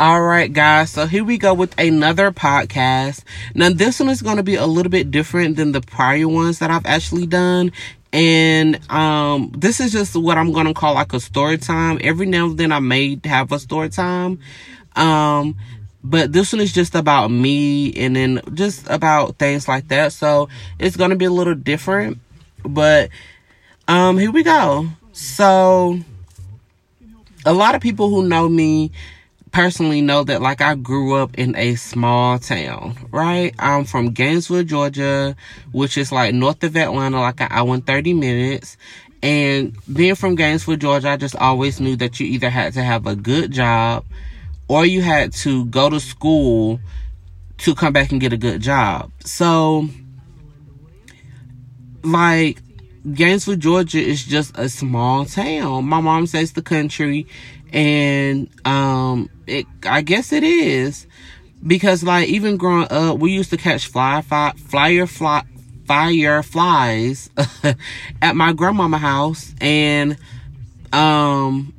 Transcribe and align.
All 0.00 0.22
right, 0.22 0.52
guys. 0.52 0.90
So 0.90 1.06
here 1.06 1.24
we 1.24 1.38
go 1.38 1.54
with 1.54 1.78
another 1.78 2.30
podcast. 2.30 3.22
Now, 3.54 3.70
this 3.70 3.98
one 3.98 4.08
is 4.08 4.22
going 4.22 4.36
to 4.36 4.42
be 4.42 4.54
a 4.54 4.66
little 4.66 4.90
bit 4.90 5.10
different 5.10 5.56
than 5.56 5.72
the 5.72 5.80
prior 5.80 6.28
ones 6.28 6.60
that 6.60 6.70
I've 6.70 6.86
actually 6.86 7.26
done. 7.26 7.72
And 8.12 8.80
um, 8.90 9.52
this 9.56 9.80
is 9.80 9.92
just 9.92 10.16
what 10.16 10.38
I'm 10.38 10.52
going 10.52 10.66
to 10.66 10.74
call 10.74 10.94
like 10.94 11.12
a 11.12 11.20
story 11.20 11.58
time. 11.58 11.98
Every 12.00 12.26
now 12.26 12.46
and 12.46 12.58
then 12.58 12.72
I 12.72 12.78
may 12.78 13.20
have 13.24 13.50
a 13.52 13.58
story 13.58 13.88
time. 13.88 14.38
Um, 14.94 15.56
but 16.04 16.32
this 16.32 16.52
one 16.52 16.60
is 16.60 16.72
just 16.72 16.94
about 16.94 17.30
me 17.30 17.92
and 17.94 18.16
then 18.16 18.40
just 18.54 18.88
about 18.88 19.36
things 19.36 19.68
like 19.68 19.88
that. 19.88 20.12
So 20.12 20.48
it's 20.78 20.96
going 20.96 21.10
to 21.10 21.16
be 21.16 21.24
a 21.24 21.30
little 21.30 21.54
different. 21.54 22.18
But 22.64 23.10
um, 23.88 24.16
here 24.18 24.30
we 24.30 24.42
go. 24.42 24.88
So 25.12 25.98
a 27.44 27.52
lot 27.52 27.74
of 27.74 27.80
people 27.80 28.10
who 28.10 28.28
know 28.28 28.48
me 28.48 28.92
personally 29.58 30.00
know 30.00 30.22
that 30.22 30.40
like 30.40 30.60
I 30.60 30.76
grew 30.76 31.16
up 31.16 31.36
in 31.36 31.56
a 31.56 31.74
small 31.74 32.38
town, 32.38 32.94
right? 33.10 33.52
I'm 33.58 33.84
from 33.86 34.12
Gainesville, 34.12 34.62
Georgia, 34.62 35.34
which 35.72 35.98
is 35.98 36.12
like 36.12 36.32
north 36.32 36.62
of 36.62 36.76
Atlanta, 36.76 37.18
like 37.18 37.40
an 37.40 37.48
hour 37.50 37.74
and 37.74 37.84
30 37.84 38.14
minutes. 38.14 38.76
And 39.20 39.76
being 39.92 40.14
from 40.14 40.36
Gainesville, 40.36 40.76
Georgia, 40.76 41.08
I 41.08 41.16
just 41.16 41.34
always 41.34 41.80
knew 41.80 41.96
that 41.96 42.20
you 42.20 42.26
either 42.28 42.50
had 42.50 42.74
to 42.74 42.84
have 42.84 43.08
a 43.08 43.16
good 43.16 43.50
job 43.50 44.04
or 44.68 44.86
you 44.86 45.02
had 45.02 45.32
to 45.32 45.64
go 45.64 45.90
to 45.90 45.98
school 45.98 46.78
to 47.56 47.74
come 47.74 47.92
back 47.92 48.12
and 48.12 48.20
get 48.20 48.32
a 48.32 48.36
good 48.36 48.60
job. 48.60 49.10
So, 49.24 49.88
like, 52.04 52.62
Gainesville, 53.12 53.56
Georgia 53.56 53.98
is 53.98 54.24
just 54.24 54.56
a 54.56 54.68
small 54.68 55.24
town. 55.24 55.84
My 55.86 56.00
mom 56.00 56.28
says 56.28 56.52
the 56.52 56.62
country, 56.62 57.26
and 57.72 58.48
um, 58.66 59.28
it 59.46 59.66
I 59.84 60.02
guess 60.02 60.32
it 60.32 60.42
is 60.42 61.06
because 61.66 62.02
like 62.02 62.28
even 62.28 62.56
growing 62.56 62.88
up, 62.90 63.18
we 63.18 63.32
used 63.32 63.50
to 63.50 63.56
catch 63.56 63.86
fly, 63.86 64.22
fly 64.22 64.52
flyer 64.56 65.06
fly 65.06 65.42
fire 65.86 66.42
flies 66.42 67.30
at 68.22 68.36
my 68.36 68.52
grandmama 68.52 68.98
house, 68.98 69.54
and 69.60 70.16
um, 70.92 71.72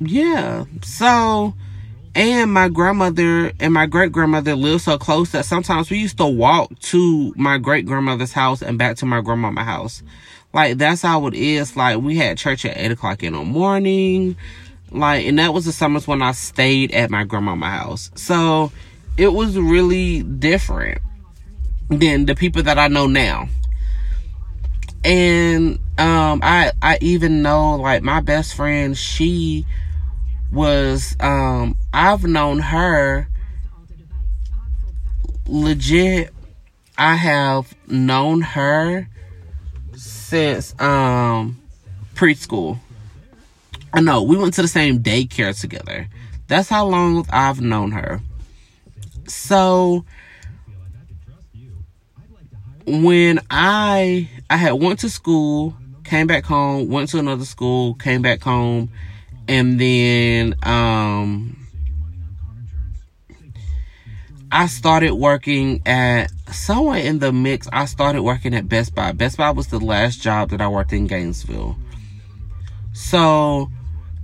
yeah, 0.00 0.64
so. 0.82 1.54
And 2.12 2.52
my 2.52 2.68
grandmother 2.68 3.52
and 3.60 3.72
my 3.72 3.86
great 3.86 4.10
grandmother 4.10 4.56
lived 4.56 4.82
so 4.82 4.98
close 4.98 5.30
that 5.30 5.44
sometimes 5.44 5.90
we 5.90 5.98
used 5.98 6.18
to 6.18 6.26
walk 6.26 6.76
to 6.80 7.32
my 7.36 7.56
great 7.56 7.86
grandmother's 7.86 8.32
house 8.32 8.62
and 8.62 8.76
back 8.76 8.96
to 8.96 9.06
my 9.06 9.20
grandmama's 9.20 9.64
house. 9.64 10.02
Like 10.52 10.78
that's 10.78 11.02
how 11.02 11.26
it 11.28 11.34
is. 11.34 11.76
Like 11.76 11.98
we 12.00 12.16
had 12.16 12.36
church 12.36 12.64
at 12.64 12.76
eight 12.76 12.90
o'clock 12.90 13.22
in 13.22 13.34
the 13.34 13.44
morning. 13.44 14.36
Like, 14.90 15.26
and 15.26 15.38
that 15.38 15.54
was 15.54 15.64
the 15.64 15.72
summers 15.72 16.06
when 16.06 16.22
I 16.22 16.32
stayed 16.32 16.92
at 16.92 17.10
my 17.10 17.24
grandmama's 17.24 17.68
house. 17.68 18.10
So 18.14 18.72
it 19.16 19.32
was 19.32 19.58
really 19.58 20.22
different 20.22 21.00
than 21.88 22.26
the 22.26 22.34
people 22.34 22.62
that 22.62 22.78
I 22.78 22.88
know 22.88 23.06
now. 23.06 23.48
And 25.04 25.78
um 25.98 26.40
I 26.42 26.72
I 26.82 26.98
even 27.00 27.42
know 27.42 27.76
like 27.76 28.02
my 28.02 28.20
best 28.20 28.54
friend, 28.54 28.96
she 28.96 29.66
was 30.52 31.16
um 31.20 31.76
I've 31.92 32.24
known 32.24 32.58
her 32.58 33.28
legit 35.46 36.32
I 36.98 37.14
have 37.16 37.74
known 37.86 38.42
her 38.42 39.08
since 39.94 40.74
um 40.78 41.60
preschool. 42.14 42.78
I 43.92 44.00
know 44.00 44.22
we 44.22 44.36
went 44.36 44.54
to 44.54 44.62
the 44.62 44.68
same 44.68 45.02
daycare 45.02 45.58
together. 45.58 46.08
That's 46.46 46.68
how 46.68 46.86
long 46.86 47.26
I've 47.30 47.60
known 47.60 47.92
her. 47.92 48.20
So 49.26 50.04
when 52.86 53.40
I 53.50 54.28
I 54.48 54.56
had 54.56 54.72
went 54.72 55.00
to 55.00 55.10
school, 55.10 55.76
came 56.04 56.26
back 56.26 56.44
home, 56.44 56.88
went 56.88 57.10
to 57.10 57.18
another 57.18 57.44
school, 57.44 57.94
came 57.94 58.22
back 58.22 58.42
home, 58.42 58.90
and 59.48 59.80
then 59.80 60.54
um 60.62 61.56
I 64.52 64.66
started 64.66 65.12
working 65.14 65.80
at 65.86 66.32
somewhere 66.52 66.98
in 66.98 67.20
the 67.20 67.32
mix. 67.32 67.68
I 67.72 67.84
started 67.84 68.22
working 68.22 68.52
at 68.54 68.68
Best 68.68 68.94
Buy. 68.96 69.12
Best 69.12 69.36
Buy 69.36 69.50
was 69.50 69.68
the 69.68 69.78
last 69.78 70.20
job 70.20 70.50
that 70.50 70.60
I 70.60 70.66
worked 70.66 70.92
in 70.92 71.06
Gainesville. 71.06 71.76
So 72.92 73.70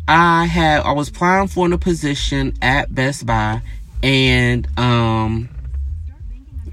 I 0.08 0.44
had 0.46 0.82
I 0.82 0.92
was 0.92 1.08
applying 1.08 1.48
for 1.48 1.72
a 1.72 1.78
position 1.78 2.54
at 2.62 2.94
Best 2.94 3.26
Buy 3.26 3.62
and 4.02 4.68
um 4.78 5.48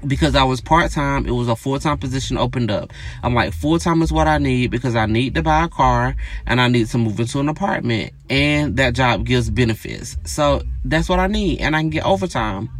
because 0.06 0.34
I 0.34 0.44
was 0.44 0.60
part 0.60 0.90
time, 0.90 1.26
it 1.26 1.30
was 1.30 1.48
a 1.48 1.56
full 1.56 1.78
time 1.78 1.98
position 1.98 2.36
opened 2.36 2.70
up. 2.70 2.92
I'm 3.22 3.34
like, 3.34 3.52
full 3.52 3.78
time 3.78 4.02
is 4.02 4.12
what 4.12 4.28
I 4.28 4.38
need 4.38 4.70
because 4.70 4.94
I 4.94 5.06
need 5.06 5.34
to 5.34 5.42
buy 5.42 5.64
a 5.64 5.68
car 5.68 6.16
and 6.46 6.60
I 6.60 6.68
need 6.68 6.88
to 6.88 6.98
move 6.98 7.18
into 7.20 7.40
an 7.40 7.48
apartment. 7.48 8.12
And 8.28 8.76
that 8.76 8.94
job 8.94 9.24
gives 9.24 9.50
benefits. 9.50 10.16
So 10.24 10.62
that's 10.84 11.08
what 11.08 11.18
I 11.18 11.26
need. 11.26 11.60
And 11.60 11.74
I 11.74 11.80
can 11.80 11.90
get 11.90 12.04
overtime. 12.04 12.70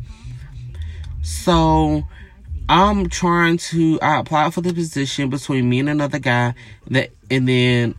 So 1.23 2.03
I'm 2.69 3.09
trying 3.09 3.59
to 3.59 3.99
I 4.01 4.21
applied 4.21 4.55
for 4.55 4.61
the 4.61 4.73
position 4.73 5.31
between 5.31 5.69
me 5.69 5.81
and 5.81 5.89
another 5.89 6.19
guy 6.19 6.55
that 6.89 7.11
and 7.31 7.49
then 7.49 7.95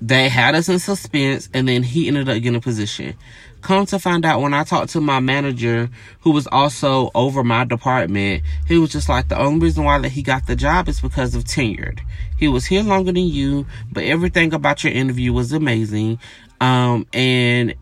they 0.00 0.28
had 0.28 0.54
us 0.54 0.68
in 0.68 0.78
suspense 0.78 1.48
and 1.54 1.68
then 1.68 1.82
he 1.82 2.08
ended 2.08 2.28
up 2.28 2.34
getting 2.34 2.56
a 2.56 2.60
position. 2.60 3.14
Come 3.62 3.86
to 3.86 3.98
find 3.98 4.24
out 4.24 4.40
when 4.40 4.54
I 4.54 4.64
talked 4.64 4.90
to 4.90 5.00
my 5.00 5.20
manager 5.20 5.88
who 6.20 6.30
was 6.30 6.46
also 6.48 7.10
over 7.14 7.42
my 7.42 7.64
department, 7.64 8.42
he 8.66 8.78
was 8.78 8.90
just 8.90 9.08
like 9.08 9.28
the 9.28 9.38
only 9.38 9.60
reason 9.60 9.84
why 9.84 9.98
that 9.98 10.10
he 10.10 10.22
got 10.22 10.46
the 10.46 10.54
job 10.54 10.88
is 10.88 11.00
because 11.00 11.34
of 11.34 11.44
tenured. 11.44 12.00
He 12.38 12.48
was 12.48 12.66
here 12.66 12.82
longer 12.82 13.12
than 13.12 13.26
you, 13.26 13.66
but 13.90 14.04
everything 14.04 14.52
about 14.52 14.84
your 14.84 14.92
interview 14.92 15.32
was 15.32 15.52
amazing. 15.52 16.18
Um 16.60 17.06
and 17.12 17.74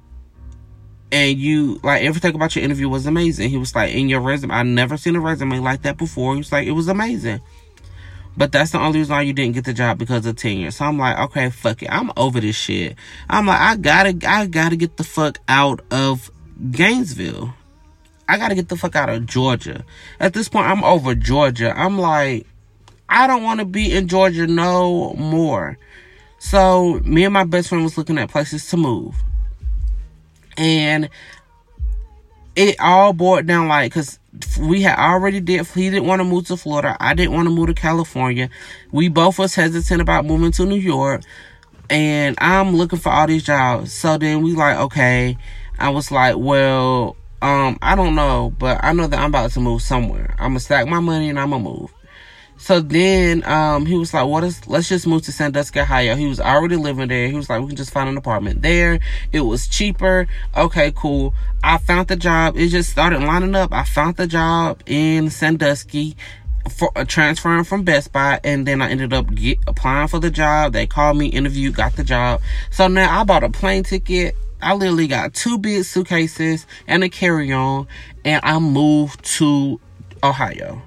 and 1.12 1.38
you 1.38 1.80
like 1.82 2.02
everything 2.02 2.34
about 2.34 2.56
your 2.56 2.64
interview 2.64 2.88
was 2.88 3.06
amazing. 3.06 3.50
He 3.50 3.56
was 3.56 3.74
like, 3.74 3.94
in 3.94 4.08
your 4.08 4.20
resume, 4.20 4.52
I 4.52 4.62
never 4.62 4.96
seen 4.96 5.16
a 5.16 5.20
resume 5.20 5.60
like 5.60 5.82
that 5.82 5.96
before. 5.96 6.34
He 6.34 6.38
was 6.38 6.50
like, 6.50 6.66
it 6.66 6.72
was 6.72 6.88
amazing. 6.88 7.40
But 8.36 8.50
that's 8.52 8.72
the 8.72 8.78
only 8.78 8.98
reason 8.98 9.14
why 9.14 9.22
you 9.22 9.32
didn't 9.32 9.54
get 9.54 9.64
the 9.64 9.72
job 9.72 9.98
because 9.98 10.26
of 10.26 10.36
tenure. 10.36 10.70
So 10.70 10.84
I'm 10.84 10.98
like, 10.98 11.18
okay, 11.18 11.50
fuck 11.50 11.82
it. 11.82 11.88
I'm 11.90 12.10
over 12.16 12.40
this 12.40 12.56
shit. 12.56 12.96
I'm 13.28 13.46
like, 13.46 13.60
I 13.60 13.76
gotta, 13.76 14.18
I 14.28 14.46
gotta 14.46 14.76
get 14.76 14.96
the 14.96 15.04
fuck 15.04 15.38
out 15.48 15.82
of 15.90 16.30
Gainesville. 16.70 17.54
I 18.28 18.38
gotta 18.38 18.54
get 18.54 18.68
the 18.68 18.76
fuck 18.76 18.96
out 18.96 19.08
of 19.08 19.26
Georgia. 19.26 19.84
At 20.18 20.32
this 20.32 20.48
point, 20.48 20.66
I'm 20.66 20.82
over 20.82 21.14
Georgia. 21.14 21.72
I'm 21.76 21.98
like, 21.98 22.46
I 23.08 23.26
don't 23.26 23.42
want 23.42 23.60
to 23.60 23.66
be 23.66 23.92
in 23.92 24.08
Georgia 24.08 24.46
no 24.46 25.12
more. 25.14 25.78
So 26.38 27.00
me 27.04 27.24
and 27.24 27.32
my 27.32 27.44
best 27.44 27.68
friend 27.68 27.84
was 27.84 27.96
looking 27.96 28.18
at 28.18 28.30
places 28.30 28.68
to 28.70 28.76
move. 28.76 29.14
And 30.56 31.08
it 32.56 32.76
all 32.80 33.12
boiled 33.12 33.46
down 33.46 33.68
like, 33.68 33.92
cause 33.92 34.18
we 34.60 34.82
had 34.82 34.98
already 34.98 35.40
did 35.40 35.66
he 35.68 35.90
didn't 35.90 36.06
want 36.06 36.20
to 36.20 36.24
move 36.24 36.46
to 36.46 36.56
Florida. 36.56 36.96
I 37.00 37.14
didn't 37.14 37.32
want 37.32 37.46
to 37.46 37.54
move 37.54 37.68
to 37.68 37.74
California. 37.74 38.50
We 38.92 39.08
both 39.08 39.38
was 39.38 39.54
hesitant 39.54 40.00
about 40.00 40.24
moving 40.24 40.52
to 40.52 40.64
New 40.64 40.76
York. 40.76 41.22
And 41.90 42.34
I'm 42.38 42.74
looking 42.76 42.98
for 42.98 43.10
all 43.10 43.26
these 43.26 43.44
jobs. 43.44 43.92
So 43.92 44.16
then 44.18 44.42
we 44.42 44.54
like, 44.54 44.78
okay. 44.78 45.36
I 45.78 45.90
was 45.90 46.10
like, 46.10 46.36
well, 46.36 47.16
um, 47.42 47.78
I 47.82 47.94
don't 47.94 48.14
know, 48.14 48.54
but 48.58 48.82
I 48.82 48.92
know 48.92 49.06
that 49.06 49.18
I'm 49.18 49.28
about 49.28 49.50
to 49.52 49.60
move 49.60 49.82
somewhere. 49.82 50.34
I'm 50.38 50.50
gonna 50.50 50.60
stack 50.60 50.86
my 50.86 51.00
money 51.00 51.28
and 51.28 51.38
I'm 51.38 51.50
gonna 51.50 51.62
move. 51.62 51.93
So 52.64 52.80
then 52.80 53.44
um, 53.44 53.84
he 53.84 53.94
was 53.94 54.14
like, 54.14 54.26
"What 54.26 54.42
is? 54.42 54.66
Let's 54.66 54.88
just 54.88 55.06
move 55.06 55.20
to 55.24 55.32
Sandusky, 55.32 55.80
Ohio." 55.80 56.16
He 56.16 56.26
was 56.26 56.40
already 56.40 56.76
living 56.76 57.08
there. 57.08 57.28
He 57.28 57.34
was 57.34 57.50
like, 57.50 57.60
"We 57.60 57.66
can 57.66 57.76
just 57.76 57.92
find 57.92 58.08
an 58.08 58.16
apartment 58.16 58.62
there. 58.62 59.00
It 59.32 59.42
was 59.42 59.68
cheaper." 59.68 60.26
Okay, 60.56 60.90
cool. 60.96 61.34
I 61.62 61.76
found 61.76 62.08
the 62.08 62.16
job. 62.16 62.56
It 62.56 62.68
just 62.68 62.88
started 62.88 63.20
lining 63.20 63.54
up. 63.54 63.70
I 63.74 63.84
found 63.84 64.16
the 64.16 64.26
job 64.26 64.82
in 64.86 65.28
Sandusky 65.28 66.16
for 66.70 66.90
uh, 66.96 67.04
transferring 67.04 67.64
from 67.64 67.82
Best 67.82 68.14
Buy, 68.14 68.40
and 68.42 68.66
then 68.66 68.80
I 68.80 68.88
ended 68.88 69.12
up 69.12 69.34
get, 69.34 69.58
applying 69.66 70.08
for 70.08 70.18
the 70.18 70.30
job. 70.30 70.72
They 70.72 70.86
called 70.86 71.18
me, 71.18 71.26
interviewed, 71.26 71.74
got 71.74 71.96
the 71.96 72.02
job. 72.02 72.40
So 72.70 72.88
now 72.88 73.20
I 73.20 73.24
bought 73.24 73.44
a 73.44 73.50
plane 73.50 73.82
ticket. 73.82 74.36
I 74.62 74.72
literally 74.72 75.06
got 75.06 75.34
two 75.34 75.58
big 75.58 75.84
suitcases 75.84 76.66
and 76.86 77.04
a 77.04 77.10
carry-on, 77.10 77.88
and 78.24 78.40
I 78.42 78.58
moved 78.58 79.22
to 79.36 79.78
Ohio. 80.22 80.80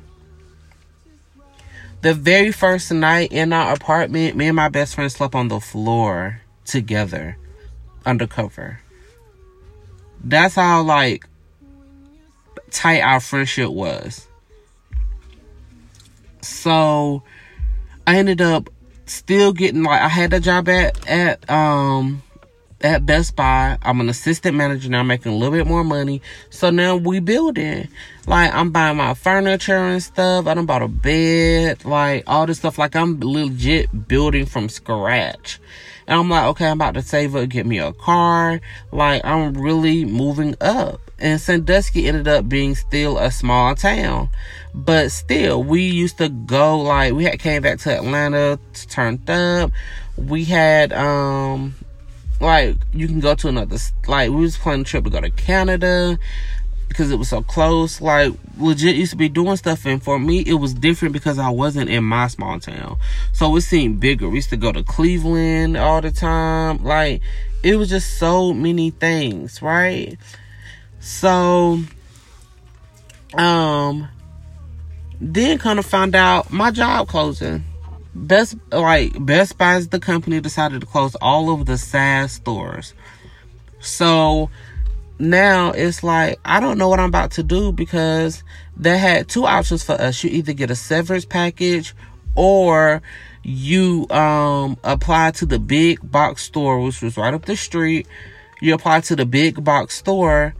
The 2.07 2.13
very 2.13 2.53
first 2.53 2.89
night 2.89 3.33
in 3.33 3.51
our 3.51 3.73
apartment, 3.73 4.37
me 4.37 4.47
and 4.47 4.55
my 4.55 4.69
best 4.69 4.95
friend 4.95 5.11
slept 5.11 5.35
on 5.35 5.49
the 5.49 5.59
floor 5.59 6.39
together, 6.63 7.35
undercover. 8.05 8.79
That's 10.23 10.55
how 10.55 10.83
like 10.83 11.27
tight 12.71 13.01
our 13.01 13.19
friendship 13.19 13.71
was. 13.71 14.25
So 16.39 17.23
I 18.07 18.15
ended 18.19 18.39
up 18.39 18.69
still 19.05 19.51
getting 19.51 19.83
like 19.83 20.01
I 20.01 20.07
had 20.07 20.31
a 20.31 20.39
job 20.39 20.69
at 20.69 21.05
at 21.09 21.49
um 21.49 22.23
at 22.81 23.05
Best 23.05 23.35
Buy. 23.35 23.77
I'm 23.81 23.99
an 23.99 24.09
assistant 24.09 24.55
manager 24.55 24.89
now, 24.89 25.03
making 25.03 25.31
a 25.31 25.35
little 25.35 25.53
bit 25.53 25.67
more 25.67 25.83
money. 25.83 26.21
So 26.49 26.69
now 26.69 26.95
we 26.95 27.19
building. 27.19 27.87
Like 28.25 28.53
I'm 28.53 28.71
buying 28.71 28.97
my 28.97 29.13
furniture 29.13 29.77
and 29.77 30.03
stuff. 30.03 30.47
I 30.47 30.53
done 30.53 30.65
bought 30.65 30.81
a 30.81 30.87
bed, 30.87 31.85
like 31.85 32.23
all 32.27 32.45
this 32.45 32.59
stuff. 32.59 32.77
Like 32.77 32.95
I'm 32.95 33.19
legit 33.19 34.07
building 34.07 34.45
from 34.45 34.69
scratch. 34.69 35.59
And 36.07 36.19
I'm 36.19 36.29
like, 36.29 36.45
okay, 36.45 36.67
I'm 36.67 36.77
about 36.77 36.93
to 36.93 37.01
save 37.01 37.35
up, 37.35 37.49
get 37.49 37.65
me 37.65 37.79
a 37.79 37.93
car. 37.93 38.61
Like 38.91 39.25
I'm 39.25 39.53
really 39.53 40.05
moving 40.05 40.55
up. 40.61 41.01
And 41.19 41.41
Sandusky 41.41 42.07
ended 42.07 42.27
up 42.27 42.47
being 42.47 42.75
still 42.75 43.17
a 43.17 43.31
small 43.31 43.75
town. 43.75 44.29
But 44.73 45.11
still, 45.11 45.63
we 45.63 45.81
used 45.81 46.19
to 46.19 46.29
go 46.29 46.79
like 46.79 47.13
we 47.13 47.23
had 47.23 47.39
came 47.39 47.63
back 47.63 47.79
to 47.79 47.95
Atlanta, 47.95 48.59
turned 48.89 49.27
up. 49.29 49.71
We 50.15 50.45
had 50.45 50.93
um 50.93 51.75
like 52.39 52.77
you 52.93 53.07
can 53.07 53.19
go 53.19 53.35
to 53.35 53.47
another 53.47 53.77
like 54.07 54.29
we 54.29 54.37
was 54.37 54.57
planning 54.57 54.81
a 54.81 54.83
trip 54.83 55.03
to 55.03 55.09
go 55.09 55.21
to 55.21 55.29
Canada 55.31 56.19
because 56.87 57.11
it 57.11 57.17
was 57.17 57.29
so 57.29 57.41
close. 57.41 58.01
Like 58.01 58.33
legit 58.57 58.95
used 58.95 59.11
to 59.11 59.17
be 59.17 59.29
doing 59.29 59.55
stuff, 59.57 59.85
and 59.85 60.01
for 60.01 60.19
me 60.19 60.39
it 60.39 60.55
was 60.55 60.73
different 60.73 61.13
because 61.13 61.39
I 61.39 61.49
wasn't 61.49 61.89
in 61.89 62.03
my 62.03 62.27
small 62.27 62.59
town, 62.59 62.97
so 63.33 63.55
it 63.55 63.61
seemed 63.61 63.99
bigger. 63.99 64.29
We 64.29 64.37
used 64.37 64.49
to 64.51 64.57
go 64.57 64.71
to 64.71 64.83
Cleveland 64.83 65.77
all 65.77 66.01
the 66.01 66.11
time. 66.11 66.83
Like 66.83 67.21
it 67.63 67.75
was 67.75 67.89
just 67.89 68.17
so 68.17 68.53
many 68.53 68.91
things, 68.91 69.61
right? 69.61 70.17
So, 70.99 71.79
um, 73.33 74.07
then 75.19 75.57
kind 75.57 75.79
of 75.79 75.85
found 75.85 76.15
out 76.15 76.51
my 76.51 76.71
job 76.71 77.07
closing. 77.07 77.63
Best 78.17 78.55
like 78.71 79.13
Best 79.25 79.57
Buy's 79.57 79.89
the 79.89 79.99
company 79.99 80.41
decided 80.41 80.81
to 80.81 80.87
close 80.87 81.15
all 81.15 81.53
of 81.53 81.65
the 81.67 81.77
SAS 81.77 82.33
stores. 82.33 82.95
So 83.79 84.49
now 85.19 85.71
it's 85.71 86.03
like 86.03 86.39
I 86.43 86.59
don't 86.59 86.77
know 86.77 86.89
what 86.89 86.99
I'm 86.99 87.09
about 87.09 87.31
to 87.31 87.43
do 87.43 87.71
because 87.71 88.43
they 88.75 88.97
had 88.97 89.27
two 89.27 89.45
options 89.45 89.83
for 89.83 89.93
us. 89.93 90.23
You 90.23 90.31
either 90.31 90.53
get 90.53 90.71
a 90.71 90.75
severance 90.75 91.25
package 91.25 91.93
or 92.35 93.01
you 93.43 94.07
um 94.09 94.77
apply 94.83 95.31
to 95.31 95.45
the 95.45 95.59
big 95.59 95.99
box 96.11 96.43
store 96.43 96.81
which 96.81 97.01
was 97.01 97.17
right 97.17 97.33
up 97.33 97.45
the 97.45 97.55
street. 97.55 98.07
You 98.61 98.73
apply 98.73 99.01
to 99.01 99.15
the 99.15 99.25
big 99.27 99.63
box 99.63 99.95
store 99.95 100.55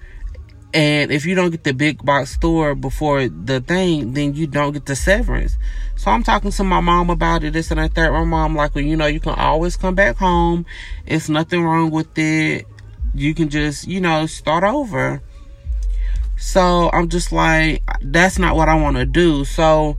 and 0.77 1.11
if 1.11 1.25
you 1.25 1.33
don't 1.33 1.49
get 1.49 1.63
the 1.63 1.73
big 1.73 2.05
box 2.05 2.35
store 2.35 2.75
before 2.75 3.27
the 3.27 3.61
thing, 3.61 4.13
then 4.13 4.35
you 4.35 4.45
don't 4.45 4.73
get 4.73 4.85
the 4.85 4.95
severance. 4.95 5.57
So 5.95 6.11
I'm 6.11 6.21
talking 6.21 6.51
to 6.51 6.63
my 6.63 6.81
mom 6.81 7.09
about 7.09 7.43
it, 7.43 7.53
this 7.53 7.71
and 7.71 7.79
that. 7.79 8.11
My 8.11 8.23
mom 8.23 8.55
like, 8.55 8.75
well, 8.75 8.83
you 8.83 8.95
know, 8.95 9.07
you 9.07 9.19
can 9.19 9.33
always 9.33 9.75
come 9.75 9.95
back 9.95 10.17
home. 10.17 10.67
It's 11.07 11.29
nothing 11.29 11.63
wrong 11.63 11.89
with 11.89 12.15
it. 12.19 12.67
You 13.15 13.33
can 13.33 13.49
just, 13.49 13.87
you 13.87 13.99
know, 13.99 14.27
start 14.27 14.63
over. 14.63 15.23
So 16.37 16.91
I'm 16.93 17.09
just 17.09 17.31
like, 17.31 17.81
that's 17.99 18.37
not 18.37 18.55
what 18.55 18.69
I 18.69 18.75
want 18.75 18.97
to 18.97 19.05
do. 19.07 19.45
So 19.45 19.97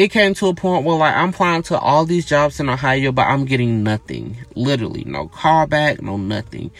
it 0.00 0.10
came 0.10 0.32
to 0.32 0.46
a 0.46 0.54
point 0.54 0.86
where 0.86 0.96
like 0.96 1.14
I'm 1.14 1.28
applying 1.28 1.62
to 1.64 1.78
all 1.78 2.06
these 2.06 2.24
jobs 2.24 2.58
in 2.58 2.70
Ohio, 2.70 3.12
but 3.12 3.26
I'm 3.26 3.44
getting 3.44 3.82
nothing. 3.82 4.38
Literally, 4.54 5.04
no 5.04 5.28
callback, 5.28 6.00
no 6.00 6.16
nothing. 6.16 6.70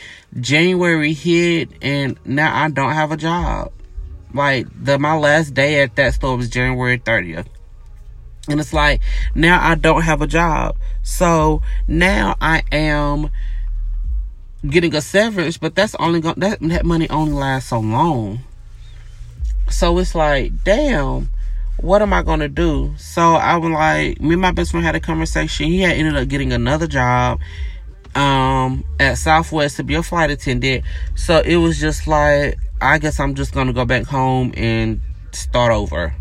January 0.40 1.12
hit 1.12 1.68
and 1.82 2.18
now 2.24 2.50
I 2.56 2.70
don't 2.70 2.92
have 2.92 3.12
a 3.12 3.18
job. 3.18 3.72
Like 4.32 4.68
the 4.74 4.98
my 4.98 5.18
last 5.18 5.52
day 5.52 5.82
at 5.82 5.96
that 5.96 6.14
store 6.14 6.34
was 6.38 6.48
January 6.48 6.98
30th. 6.98 7.44
And 8.48 8.58
it's 8.58 8.72
like 8.72 9.02
now 9.34 9.60
I 9.62 9.74
don't 9.74 10.00
have 10.00 10.22
a 10.22 10.26
job. 10.26 10.78
So 11.02 11.60
now 11.86 12.36
I 12.40 12.62
am 12.72 13.28
getting 14.66 14.94
a 14.94 15.02
severance, 15.02 15.58
but 15.58 15.74
that's 15.74 15.94
only 15.96 16.22
going 16.22 16.40
that 16.40 16.60
that 16.60 16.86
money 16.86 17.10
only 17.10 17.34
lasts 17.34 17.68
so 17.68 17.80
long. 17.80 18.40
So 19.68 19.98
it's 19.98 20.14
like, 20.14 20.64
damn 20.64 21.28
what 21.82 22.02
am 22.02 22.12
I 22.12 22.22
gonna 22.22 22.48
do? 22.48 22.94
So 22.96 23.34
I 23.34 23.56
was 23.56 23.70
like, 23.70 24.20
me 24.20 24.34
and 24.34 24.42
my 24.42 24.52
best 24.52 24.70
friend 24.70 24.84
had 24.84 24.94
a 24.94 25.00
conversation. 25.00 25.66
He 25.66 25.80
had 25.80 25.96
ended 25.96 26.16
up 26.16 26.28
getting 26.28 26.52
another 26.52 26.86
job 26.86 27.40
um 28.14 28.84
at 28.98 29.14
Southwest 29.18 29.76
to 29.76 29.84
be 29.84 29.94
a 29.94 30.02
flight 30.02 30.30
attendant. 30.30 30.84
So 31.14 31.38
it 31.38 31.56
was 31.56 31.78
just 31.78 32.06
like, 32.06 32.58
I 32.80 32.98
guess 32.98 33.20
I'm 33.20 33.34
just 33.34 33.52
gonna 33.52 33.72
go 33.72 33.84
back 33.84 34.04
home 34.04 34.52
and 34.56 35.00
start 35.32 35.72
over. 35.72 36.14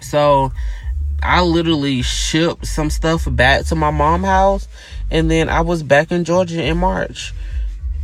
So 0.00 0.52
I 1.22 1.42
literally 1.42 2.02
shipped 2.02 2.66
some 2.66 2.90
stuff 2.90 3.26
back 3.30 3.66
to 3.66 3.74
my 3.74 3.90
mom's 3.90 4.24
house 4.24 4.68
and 5.10 5.30
then 5.30 5.48
I 5.48 5.60
was 5.60 5.82
back 5.82 6.10
in 6.10 6.24
Georgia 6.24 6.62
in 6.62 6.78
March. 6.78 7.32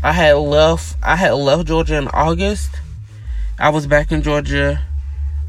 I 0.02 0.12
had 0.12 0.34
left 0.34 0.96
I 1.02 1.16
had 1.16 1.32
left 1.32 1.66
Georgia 1.66 1.96
in 1.96 2.08
August. 2.08 2.70
I 3.58 3.70
was 3.70 3.86
back 3.86 4.12
in 4.12 4.22
Georgia. 4.22 4.82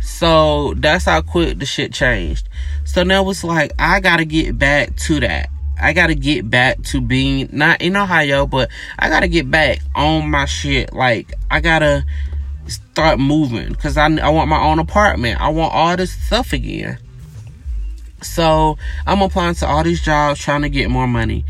So 0.00 0.74
that's 0.74 1.04
how 1.04 1.22
quick 1.22 1.60
the 1.60 1.66
shit 1.66 1.92
changed. 1.92 2.48
So 2.84 3.04
now 3.04 3.30
it's 3.30 3.44
like 3.44 3.70
I 3.78 4.00
gotta 4.00 4.24
get 4.24 4.58
back 4.58 4.96
to 4.96 5.20
that. 5.20 5.51
I 5.82 5.92
gotta 5.92 6.14
get 6.14 6.48
back 6.48 6.80
to 6.84 7.00
being 7.00 7.48
not 7.50 7.82
in 7.82 7.96
Ohio, 7.96 8.46
but 8.46 8.70
I 8.98 9.08
gotta 9.08 9.28
get 9.28 9.50
back 9.50 9.80
on 9.94 10.30
my 10.30 10.44
shit. 10.44 10.92
Like 10.92 11.34
I 11.50 11.60
gotta 11.60 12.06
start 12.66 13.18
moving 13.18 13.68
because 13.68 13.96
I 13.96 14.06
I 14.06 14.28
want 14.28 14.48
my 14.48 14.62
own 14.62 14.78
apartment. 14.78 15.40
I 15.40 15.48
want 15.48 15.74
all 15.74 15.96
this 15.96 16.12
stuff 16.12 16.52
again. 16.52 16.98
So 18.22 18.78
I'm 19.06 19.20
applying 19.22 19.56
to 19.56 19.66
all 19.66 19.82
these 19.82 20.00
jobs, 20.00 20.40
trying 20.40 20.62
to 20.62 20.68
get 20.68 20.88
more 20.88 21.08
money. 21.08 21.44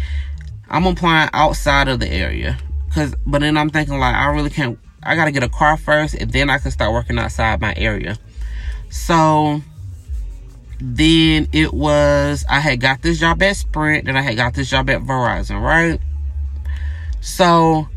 I'm 0.70 0.86
applying 0.86 1.28
outside 1.34 1.88
of 1.88 2.00
the 2.00 2.10
area, 2.10 2.56
cause 2.94 3.14
but 3.26 3.42
then 3.42 3.58
I'm 3.58 3.68
thinking 3.68 3.98
like 3.98 4.14
I 4.14 4.26
really 4.32 4.50
can't. 4.50 4.78
I 5.02 5.14
gotta 5.14 5.32
get 5.32 5.42
a 5.42 5.48
car 5.48 5.76
first, 5.76 6.14
and 6.14 6.32
then 6.32 6.48
I 6.48 6.58
can 6.58 6.70
start 6.70 6.92
working 6.92 7.18
outside 7.18 7.60
my 7.60 7.74
area. 7.76 8.16
So 8.88 9.60
then 10.84 11.46
it 11.52 11.72
was 11.72 12.44
I 12.50 12.58
had 12.58 12.80
got 12.80 13.02
this 13.02 13.20
job 13.20 13.40
at 13.40 13.56
Sprint, 13.56 14.08
and 14.08 14.18
I 14.18 14.20
had 14.20 14.34
got 14.34 14.54
this 14.54 14.68
job 14.68 14.90
at 14.90 15.00
Verizon, 15.02 15.62
right? 15.62 16.00
So 17.20 17.88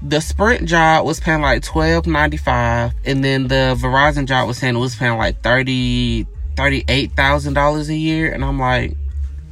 the 0.00 0.20
Sprint 0.20 0.66
job 0.66 1.04
was 1.04 1.20
paying 1.20 1.42
like 1.42 1.62
twelve 1.62 2.06
ninety 2.06 2.38
five, 2.38 2.94
and 3.04 3.22
then 3.22 3.48
the 3.48 3.76
Verizon 3.78 4.26
job 4.26 4.48
was 4.48 4.56
saying 4.56 4.76
it 4.76 4.78
was 4.78 4.96
paying 4.96 5.18
like 5.18 5.42
thirty 5.42 6.26
thirty 6.56 6.84
eight 6.88 7.12
thousand 7.12 7.52
dollars 7.52 7.90
a 7.90 7.94
year, 7.94 8.32
and 8.32 8.42
I'm 8.42 8.58
like 8.58 8.96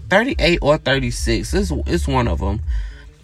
thirty 0.09 0.35
eight 0.38 0.61
or 0.62 0.78
thirty 0.78 1.11
six. 1.11 1.52
It's 1.52 1.71
it's 1.87 2.09
one 2.09 2.28
of 2.28 2.38
them. 2.38 2.62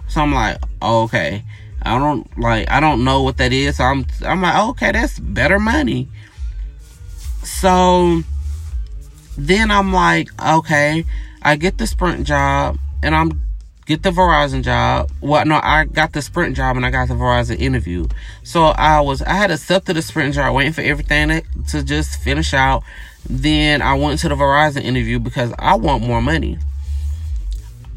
So 0.09 0.21
I'm 0.21 0.35
like, 0.35 0.59
oh, 0.83 1.04
okay. 1.04 1.45
I 1.81 1.99
don't 1.99 2.38
like 2.38 2.71
I 2.71 2.81
don't 2.81 3.04
know 3.04 3.23
what 3.23 3.38
that 3.38 3.54
is. 3.54 3.78
So 3.78 3.85
I'm 3.85 4.04
I'm 4.23 4.43
like, 4.43 4.69
okay, 4.69 4.93
that's 4.93 5.19
better 5.19 5.59
money. 5.59 6.09
So 7.43 8.23
then 9.37 9.71
I'm 9.71 9.93
like, 9.93 10.29
okay, 10.43 11.05
I 11.43 11.57
get 11.57 11.79
the 11.79 11.87
Sprint 11.87 12.26
job 12.26 12.79
and 13.03 13.14
I'm 13.14 13.41
get 13.87 14.03
the 14.03 14.11
Verizon 14.11 14.62
job. 14.62 15.11
Well, 15.21 15.45
no, 15.45 15.61
I 15.62 15.85
got 15.85 16.12
the 16.12 16.23
Sprint 16.23 16.57
job 16.57 16.76
and 16.76 16.87
I 16.87 16.91
got 16.91 17.09
the 17.09 17.14
Verizon 17.14 17.59
interview. 17.59 18.09
So 18.43 18.67
I 18.67 19.00
was, 19.00 19.23
I 19.23 19.35
had 19.35 19.50
accepted 19.50 19.97
the 19.97 20.03
Sprint 20.03 20.35
job, 20.35 20.55
waiting 20.55 20.73
for 20.73 20.81
everything 20.81 21.29
to, 21.29 21.43
to 21.69 21.83
just 21.83 22.21
finish 22.21 22.55
out. 22.55 22.83
Then 23.29 23.83
I 23.83 23.95
went 23.95 24.21
to 24.21 24.29
the 24.29 24.35
Verizon 24.35 24.83
interview 24.83 25.19
because 25.19 25.53
I 25.59 25.76
want 25.76 26.03
more 26.05 26.23
money. 26.23 26.59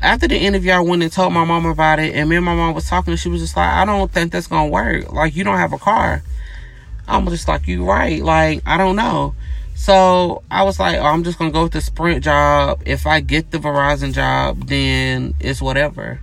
After 0.01 0.27
the 0.27 0.37
interview, 0.37 0.71
I 0.71 0.79
went 0.79 1.01
and 1.01 1.11
told 1.11 1.33
my 1.33 1.43
mom 1.43 1.65
about 1.65 1.99
it, 1.99 2.13
and 2.13 2.29
me 2.29 2.35
and 2.35 2.45
my 2.45 2.53
mom 2.53 2.75
was 2.75 2.87
talking, 2.87 3.11
and 3.11 3.19
she 3.19 3.29
was 3.29 3.41
just 3.41 3.57
like, 3.57 3.67
"I 3.67 3.83
don't 3.83 4.11
think 4.11 4.31
that's 4.31 4.45
gonna 4.45 4.69
work. 4.69 5.11
Like, 5.11 5.35
you 5.35 5.43
don't 5.43 5.57
have 5.57 5.73
a 5.73 5.79
car." 5.79 6.21
I'm 7.07 7.25
just 7.27 7.47
like, 7.47 7.67
"You 7.67 7.83
right? 7.83 8.21
Like, 8.21 8.61
I 8.65 8.77
don't 8.77 8.95
know." 8.95 9.33
So 9.77 10.41
I 10.49 10.63
was 10.63 10.79
like, 10.79 10.97
oh, 10.97 11.05
I'm 11.05 11.23
just 11.23 11.37
gonna 11.37 11.51
go 11.51 11.63
with 11.63 11.71
the 11.71 11.81
Sprint 11.81 12.23
job. 12.23 12.81
If 12.85 13.05
I 13.05 13.19
get 13.19 13.51
the 13.51 13.59
Verizon 13.59 14.11
job, 14.11 14.67
then 14.67 15.35
it's 15.39 15.61
whatever. 15.61 16.19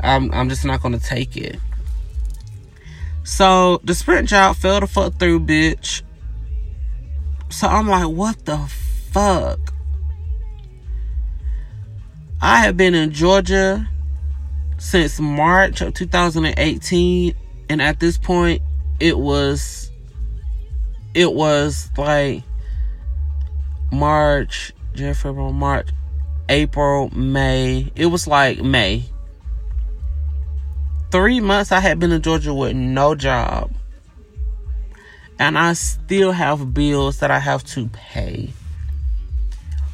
I'm 0.00 0.32
I'm 0.32 0.48
just 0.48 0.64
not 0.64 0.80
gonna 0.80 1.00
take 1.00 1.36
it. 1.36 1.58
So 3.24 3.80
the 3.82 3.92
Sprint 3.92 4.28
job 4.28 4.54
fell 4.56 4.78
the 4.78 4.86
fuck 4.86 5.18
through, 5.18 5.40
bitch. 5.40 6.02
So 7.50 7.66
I'm 7.66 7.88
like, 7.88 8.06
what 8.06 8.46
the 8.46 8.56
fuck? 9.10 9.74
I 12.40 12.58
have 12.58 12.76
been 12.76 12.94
in 12.94 13.10
Georgia 13.10 13.90
since 14.78 15.18
March 15.18 15.80
of 15.80 15.92
2018, 15.92 17.34
and 17.68 17.82
at 17.82 17.98
this 17.98 18.16
point, 18.16 18.62
it 19.00 19.18
was 19.18 19.90
it 21.14 21.32
was 21.32 21.90
like 21.98 22.44
March, 23.92 24.72
January, 24.94 25.14
February, 25.14 25.52
March, 25.52 25.88
April, 26.48 27.10
May. 27.14 27.90
It 27.94 28.06
was 28.06 28.26
like 28.26 28.62
May. 28.62 29.04
Three 31.10 31.40
months 31.40 31.72
I 31.72 31.80
had 31.80 31.98
been 31.98 32.12
in 32.12 32.22
Georgia 32.22 32.52
with 32.52 32.74
no 32.74 33.14
job. 33.14 33.70
And 35.38 35.58
I 35.58 35.74
still 35.74 36.32
have 36.32 36.72
bills 36.72 37.18
that 37.20 37.30
I 37.30 37.38
have 37.38 37.62
to 37.64 37.88
pay. 37.88 38.52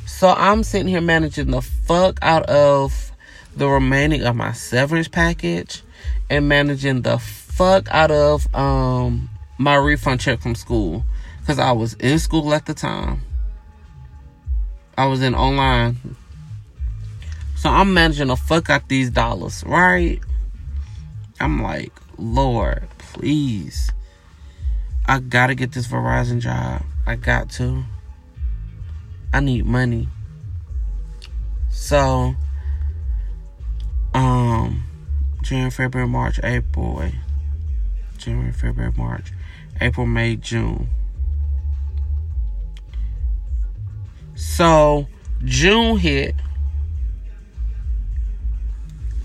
So 0.06 0.28
I'm 0.28 0.62
sitting 0.62 0.88
here 0.88 1.00
managing 1.00 1.50
the 1.50 1.60
fuck 1.60 2.18
out 2.22 2.48
of 2.48 3.10
the 3.56 3.68
remaining 3.68 4.22
of 4.22 4.36
my 4.36 4.52
severance 4.52 5.08
package 5.08 5.82
and 6.30 6.48
managing 6.48 7.02
the 7.02 7.18
fuck 7.18 7.86
out 7.90 8.10
of 8.10 8.52
um 8.54 9.28
my 9.58 9.74
refund 9.74 10.20
check 10.20 10.40
from 10.40 10.54
school 10.54 11.04
because 11.40 11.58
I 11.58 11.72
was 11.72 11.94
in 11.94 12.18
school 12.18 12.54
at 12.54 12.66
the 12.66 12.74
time. 12.74 13.22
I 14.96 15.06
was 15.06 15.22
in 15.22 15.34
online. 15.34 15.96
So 17.56 17.70
I'm 17.70 17.94
managing 17.94 18.28
to 18.28 18.36
fuck 18.36 18.70
out 18.70 18.88
these 18.88 19.10
dollars, 19.10 19.62
right? 19.64 20.20
I'm 21.40 21.62
like, 21.62 21.92
Lord, 22.18 22.88
please. 22.98 23.92
I 25.06 25.18
gotta 25.18 25.54
get 25.54 25.72
this 25.72 25.86
Verizon 25.86 26.40
job. 26.40 26.82
I 27.06 27.16
got 27.16 27.50
to. 27.52 27.84
I 29.32 29.40
need 29.40 29.64
money. 29.64 30.08
So, 31.70 32.34
um, 34.14 34.84
January, 35.42 35.70
February, 35.70 36.08
March, 36.08 36.38
April. 36.42 37.02
January, 38.18 38.52
February, 38.52 38.92
March, 38.96 39.32
April, 39.80 40.06
May, 40.06 40.36
June. 40.36 40.88
So, 44.42 45.06
June 45.44 45.98
hit. 45.98 46.34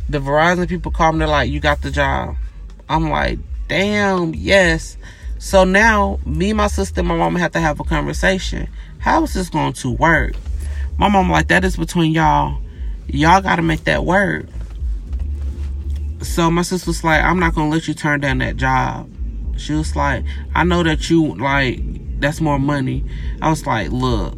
The 0.08 0.20
Verizon 0.20 0.70
people 0.70 0.92
call 0.92 1.12
me, 1.12 1.20
they're 1.20 1.28
like, 1.28 1.50
You 1.50 1.60
got 1.60 1.82
the 1.82 1.90
job. 1.90 2.36
I'm 2.88 3.10
like, 3.10 3.40
Damn, 3.68 4.36
yes. 4.36 4.96
So 5.40 5.64
now, 5.64 6.20
me, 6.24 6.54
my 6.54 6.68
sister, 6.68 7.02
my 7.02 7.18
mom 7.18 7.36
have 7.36 7.52
to 7.54 7.60
have 7.60 7.80
a 7.80 7.84
conversation. 7.84 8.70
How 9.00 9.24
is 9.24 9.34
this 9.34 9.50
going 9.50 9.74
to 9.74 9.92
work? 9.92 10.36
My 11.00 11.10
mom 11.10 11.32
like, 11.32 11.48
That 11.48 11.66
is 11.66 11.78
between 11.78 12.12
y'all. 12.12 12.62
Y'all 13.08 13.42
got 13.42 13.56
to 13.56 13.64
make 13.64 13.86
that 13.86 14.06
work. 14.06 14.46
So 16.22 16.52
my 16.52 16.62
sister 16.62 16.92
was 16.92 17.04
like, 17.04 17.24
I'm 17.24 17.40
not 17.40 17.56
going 17.56 17.72
to 17.72 17.76
let 17.76 17.88
you 17.88 17.96
turn 17.96 18.20
down 18.20 18.38
that 18.38 18.56
job. 18.56 19.10
She 19.58 19.74
was 19.74 19.96
like, 19.96 20.24
I 20.54 20.64
know 20.64 20.84
that 20.84 21.10
you, 21.10 21.34
like, 21.34 21.80
that's 22.20 22.40
more 22.40 22.60
money. 22.60 23.04
I 23.42 23.50
was 23.50 23.66
like, 23.66 23.90
Look, 23.90 24.36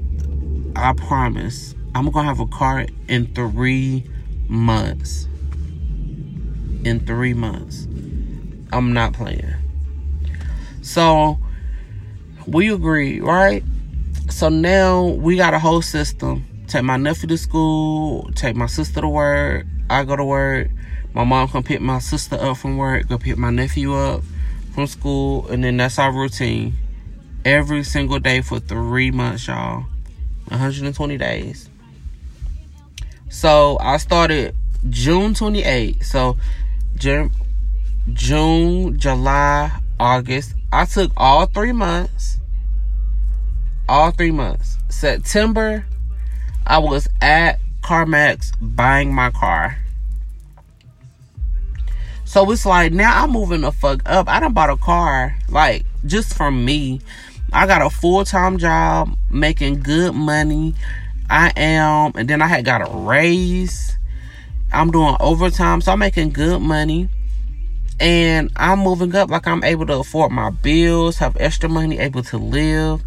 I 0.76 0.94
promise, 0.94 1.76
I'm 1.96 2.10
gonna 2.12 2.28
have 2.28 2.40
a 2.40 2.48
car 2.48 2.86
in 3.08 3.34
three 3.34 4.06
months. 4.48 5.28
In 6.84 7.06
three 7.06 7.34
months. 7.34 7.88
I'm 8.72 8.94
not 8.94 9.14
playing. 9.14 9.56
So 10.82 11.40
we 12.48 12.72
agreed, 12.72 13.22
right? 13.22 13.64
So 14.30 14.50
now 14.50 15.06
we 15.06 15.38
got 15.38 15.54
a 15.54 15.60
whole 15.60 15.82
system. 15.82 16.46
Take 16.68 16.84
my 16.84 16.98
nephew 16.98 17.28
to 17.30 17.38
school, 17.38 18.30
take 18.36 18.56
my 18.56 18.68
sister 18.68 19.02
to 19.02 19.08
work, 19.08 19.66
I 19.90 20.04
go 20.04 20.16
to 20.16 20.24
work, 20.24 20.70
my 21.14 21.24
mom 21.24 21.48
come 21.48 21.64
pick 21.64 21.82
my 21.82 21.98
sister 21.98 22.36
up 22.36 22.58
from 22.58 22.78
work, 22.78 23.08
go 23.08 23.18
pick 23.18 23.38
my 23.38 23.50
nephew 23.50 23.96
up 23.96 24.22
from 24.76 24.86
school, 24.86 25.48
and 25.48 25.64
then 25.64 25.78
that's 25.78 25.98
our 25.98 26.12
routine. 26.12 26.76
Every 27.44 27.84
single 27.84 28.20
day 28.20 28.42
for 28.42 28.60
three 28.60 29.10
months, 29.10 29.48
y'all. 29.48 29.86
120 30.50 31.18
days. 31.18 31.70
So 33.30 33.78
I 33.80 33.98
started 33.98 34.56
June 34.90 35.34
28. 35.34 36.04
So 36.04 36.38
June, 36.96 37.32
July, 39.00 39.72
August. 40.00 40.54
I 40.72 40.86
took 40.86 41.12
all 41.18 41.46
three 41.46 41.72
months. 41.72 42.38
All 43.88 44.12
three 44.12 44.32
months. 44.32 44.78
September, 44.90 45.86
I 46.68 46.78
was 46.78 47.08
at 47.22 47.60
CarMax 47.82 48.54
buying 48.62 49.14
my 49.14 49.32
car. 49.32 49.78
So 52.26 52.52
it's 52.52 52.66
like 52.66 52.92
now 52.94 53.24
I'm 53.24 53.32
moving 53.32 53.62
the 53.62 53.72
fuck 53.72 54.02
up. 54.06 54.30
I 54.30 54.40
done 54.40 54.54
bought 54.54 54.70
a 54.70 54.78
car, 54.78 55.36
like 55.48 55.86
just 56.06 56.36
for 56.36 56.52
me. 56.52 57.02
I 57.52 57.66
got 57.66 57.82
a 57.82 57.90
full 57.90 58.26
time 58.26 58.58
job 58.58 59.16
making 59.30 59.82
good 59.82 60.14
money. 60.14 60.76
I 61.30 61.52
am, 61.56 62.12
and 62.16 62.28
then 62.28 62.42
I 62.42 62.48
had 62.48 62.66
got 62.66 62.82
a 62.82 62.92
raise. 62.92 63.98
I'm 64.72 64.92
doing 64.92 65.16
overtime, 65.20 65.82
so 65.82 65.92
I'm 65.92 66.00
making 66.00 66.30
good 66.32 66.62
money. 66.62 67.10
And 68.00 68.52
I'm 68.56 68.80
moving 68.80 69.16
up 69.16 69.30
like 69.30 69.48
I'm 69.48 69.64
able 69.64 69.86
to 69.88 70.00
afford 70.00 70.32
my 70.32 70.52
bills, 70.52 71.18
have 71.18 71.36
extra 71.40 71.68
money, 71.68 72.00
able 72.00 72.24
to 72.24 72.38
live. 72.38 73.04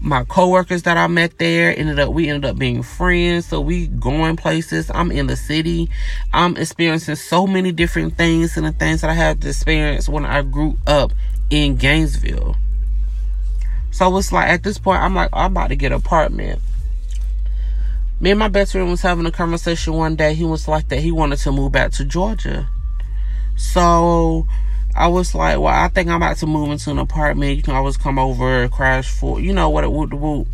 My 0.00 0.24
coworkers 0.24 0.84
that 0.84 0.96
I 0.96 1.08
met 1.08 1.38
there 1.38 1.76
ended 1.76 1.98
up 1.98 2.14
we 2.14 2.28
ended 2.28 2.48
up 2.48 2.58
being 2.58 2.82
friends, 2.82 3.46
so 3.46 3.60
we 3.60 3.88
going 3.88 4.36
places. 4.36 4.90
I'm 4.94 5.12
in 5.12 5.26
the 5.26 5.36
city. 5.36 5.90
I'm 6.32 6.56
experiencing 6.56 7.16
so 7.16 7.46
many 7.46 7.70
different 7.70 8.16
things 8.16 8.56
and 8.56 8.64
the 8.64 8.72
things 8.72 9.02
that 9.02 9.10
I 9.10 9.14
had 9.14 9.42
to 9.42 9.48
experience 9.48 10.08
when 10.08 10.24
I 10.24 10.42
grew 10.42 10.78
up 10.86 11.12
in 11.50 11.76
Gainesville. 11.76 12.56
So 13.90 14.16
it's 14.16 14.32
like 14.32 14.48
at 14.48 14.62
this 14.62 14.78
point, 14.78 15.02
I'm 15.02 15.14
like, 15.14 15.30
I'm 15.32 15.52
about 15.52 15.68
to 15.68 15.76
get 15.76 15.92
an 15.92 15.98
apartment. 15.98 16.60
Me 18.20 18.30
and 18.30 18.38
my 18.38 18.48
best 18.48 18.72
friend 18.72 18.90
was 18.90 19.00
having 19.00 19.26
a 19.26 19.32
conversation 19.32 19.94
one 19.94 20.14
day. 20.14 20.34
He 20.34 20.44
was 20.44 20.68
like 20.68 20.88
that 20.88 21.00
he 21.00 21.10
wanted 21.10 21.38
to 21.40 21.52
move 21.52 21.72
back 21.72 21.92
to 21.92 22.04
Georgia. 22.04 22.68
So 23.56 24.46
I 24.94 25.08
was 25.08 25.34
like, 25.34 25.58
well, 25.58 25.74
I 25.74 25.88
think 25.88 26.08
I'm 26.08 26.16
about 26.16 26.36
to 26.38 26.46
move 26.46 26.70
into 26.70 26.90
an 26.90 26.98
apartment. 26.98 27.56
You 27.56 27.62
can 27.62 27.74
always 27.74 27.96
come 27.96 28.18
over, 28.18 28.68
crash 28.68 29.10
for, 29.10 29.40
you 29.40 29.52
know 29.52 29.70
what 29.70 29.84
it 29.84 29.92
would 29.92 30.10
do. 30.10 30.46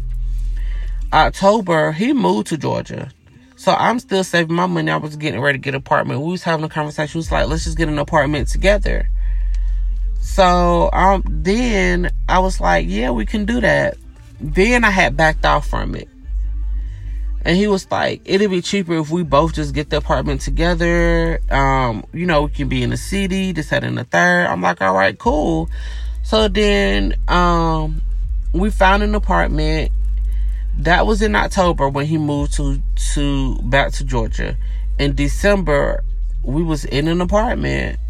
October, 1.13 1.93
he 1.93 2.13
moved 2.13 2.49
to 2.49 2.57
Georgia. 2.57 3.11
So 3.57 3.73
I'm 3.73 3.99
still 3.99 4.23
saving 4.23 4.55
my 4.55 4.67
money. 4.67 4.91
I 4.91 4.97
was 4.99 5.17
getting 5.17 5.41
ready 5.41 5.59
to 5.59 5.63
get 5.63 5.75
an 5.75 5.79
apartment. 5.79 6.21
We 6.21 6.31
was 6.31 6.43
having 6.43 6.65
a 6.65 6.69
conversation. 6.69 7.19
We 7.19 7.21
was 7.21 7.33
like, 7.33 7.49
let's 7.49 7.65
just 7.65 7.79
get 7.79 7.89
an 7.89 7.99
apartment 7.99 8.49
together. 8.49 9.09
So 10.27 10.91
um, 10.93 11.23
then 11.25 12.11
I 12.29 12.41
was 12.41 12.61
like, 12.61 12.87
yeah, 12.89 13.11
we 13.11 13.25
can 13.25 13.45
do 13.47 13.61
that. 13.61 13.97
Then 14.41 14.83
I 14.85 14.91
had 14.91 15.17
backed 15.17 15.47
off 15.47 15.69
from 15.69 15.95
it. 15.95 16.09
And 17.43 17.57
he 17.57 17.69
was 17.69 17.89
like, 17.93 18.23
it'd 18.25 18.51
be 18.51 18.61
cheaper 18.61 18.99
if 18.99 19.09
we 19.09 19.23
both 19.23 19.55
just 19.55 19.73
get 19.73 19.89
the 19.89 19.99
apartment 19.99 20.41
together. 20.41 21.41
Um, 21.49 22.05
you 22.13 22.27
know, 22.27 22.43
we 22.43 22.51
can 22.51 22.69
be 22.69 22.83
in 22.83 22.91
the 22.91 22.97
city, 22.97 23.53
this, 23.53 23.71
that, 23.71 23.85
and 23.85 23.97
the 23.97 24.05
third. 24.05 24.47
I'm 24.47 24.61
like, 24.61 24.83
all 24.83 24.95
right, 24.95 25.17
cool. 25.17 25.71
So 26.25 26.49
then, 26.49 27.15
um, 27.29 28.03
we 28.53 28.71
found 28.71 29.05
an 29.05 29.15
apartment. 29.15 29.93
That 30.77 31.07
was 31.07 31.23
in 31.23 31.37
October 31.37 31.89
when 31.89 32.05
he 32.05 32.19
moved 32.19 32.55
to, 32.55 32.83
to, 33.15 33.55
back 33.63 33.93
to 33.93 34.05
Georgia. 34.05 34.57
In 34.99 35.15
December, 35.15 36.03
we 36.43 36.65
was 36.65 36.85
in 36.85 37.07
an 37.07 37.21
apartment 37.21 38.01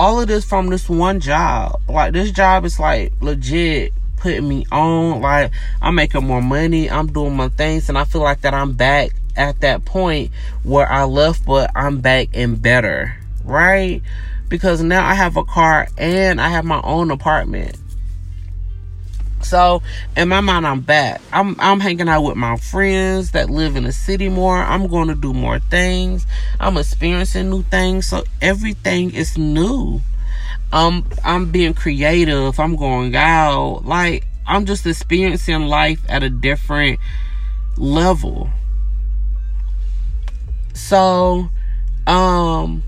all 0.00 0.18
of 0.18 0.28
this 0.28 0.46
from 0.46 0.68
this 0.68 0.88
one 0.88 1.20
job. 1.20 1.78
Like 1.86 2.14
this 2.14 2.30
job 2.30 2.64
is 2.64 2.80
like 2.80 3.12
legit 3.20 3.92
putting 4.16 4.48
me 4.48 4.64
on. 4.72 5.20
Like 5.20 5.52
I'm 5.82 5.94
making 5.94 6.26
more 6.26 6.40
money. 6.40 6.90
I'm 6.90 7.12
doing 7.12 7.36
my 7.36 7.50
things, 7.50 7.90
and 7.90 7.98
I 7.98 8.04
feel 8.04 8.22
like 8.22 8.40
that 8.40 8.54
I'm 8.54 8.72
back 8.72 9.10
at 9.36 9.60
that 9.60 9.84
point 9.84 10.32
where 10.62 10.90
I 10.90 11.04
left, 11.04 11.44
but 11.44 11.70
I'm 11.76 12.00
back 12.00 12.28
and 12.32 12.60
better, 12.60 13.14
right? 13.44 14.00
Because 14.48 14.82
now 14.82 15.06
I 15.06 15.12
have 15.12 15.36
a 15.36 15.44
car 15.44 15.88
and 15.98 16.40
I 16.40 16.48
have 16.48 16.64
my 16.64 16.80
own 16.82 17.10
apartment. 17.10 17.76
So 19.42 19.82
in 20.16 20.28
my 20.28 20.40
mind, 20.40 20.66
I'm 20.66 20.80
back. 20.80 21.20
I'm 21.32 21.56
I'm 21.58 21.80
hanging 21.80 22.08
out 22.08 22.22
with 22.22 22.36
my 22.36 22.56
friends 22.56 23.32
that 23.32 23.50
live 23.50 23.76
in 23.76 23.84
the 23.84 23.92
city 23.92 24.28
more. 24.28 24.56
I'm 24.56 24.86
going 24.86 25.08
to 25.08 25.14
do 25.14 25.32
more 25.32 25.58
things. 25.58 26.26
I'm 26.58 26.76
experiencing 26.76 27.50
new 27.50 27.62
things. 27.64 28.06
So 28.06 28.24
everything 28.40 29.14
is 29.14 29.36
new. 29.38 30.00
Um, 30.72 31.08
I'm 31.24 31.50
being 31.50 31.74
creative. 31.74 32.60
I'm 32.60 32.76
going 32.76 33.16
out. 33.16 33.84
Like 33.84 34.26
I'm 34.46 34.66
just 34.66 34.86
experiencing 34.86 35.62
life 35.62 36.00
at 36.08 36.22
a 36.22 36.30
different 36.30 37.00
level. 37.76 38.50
So, 40.74 41.48
um, 42.06 42.82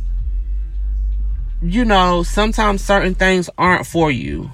you 1.63 1.85
know, 1.85 2.23
sometimes 2.23 2.83
certain 2.83 3.15
things 3.15 3.49
aren't 3.59 3.87
for 3.87 4.11
you. 4.11 4.51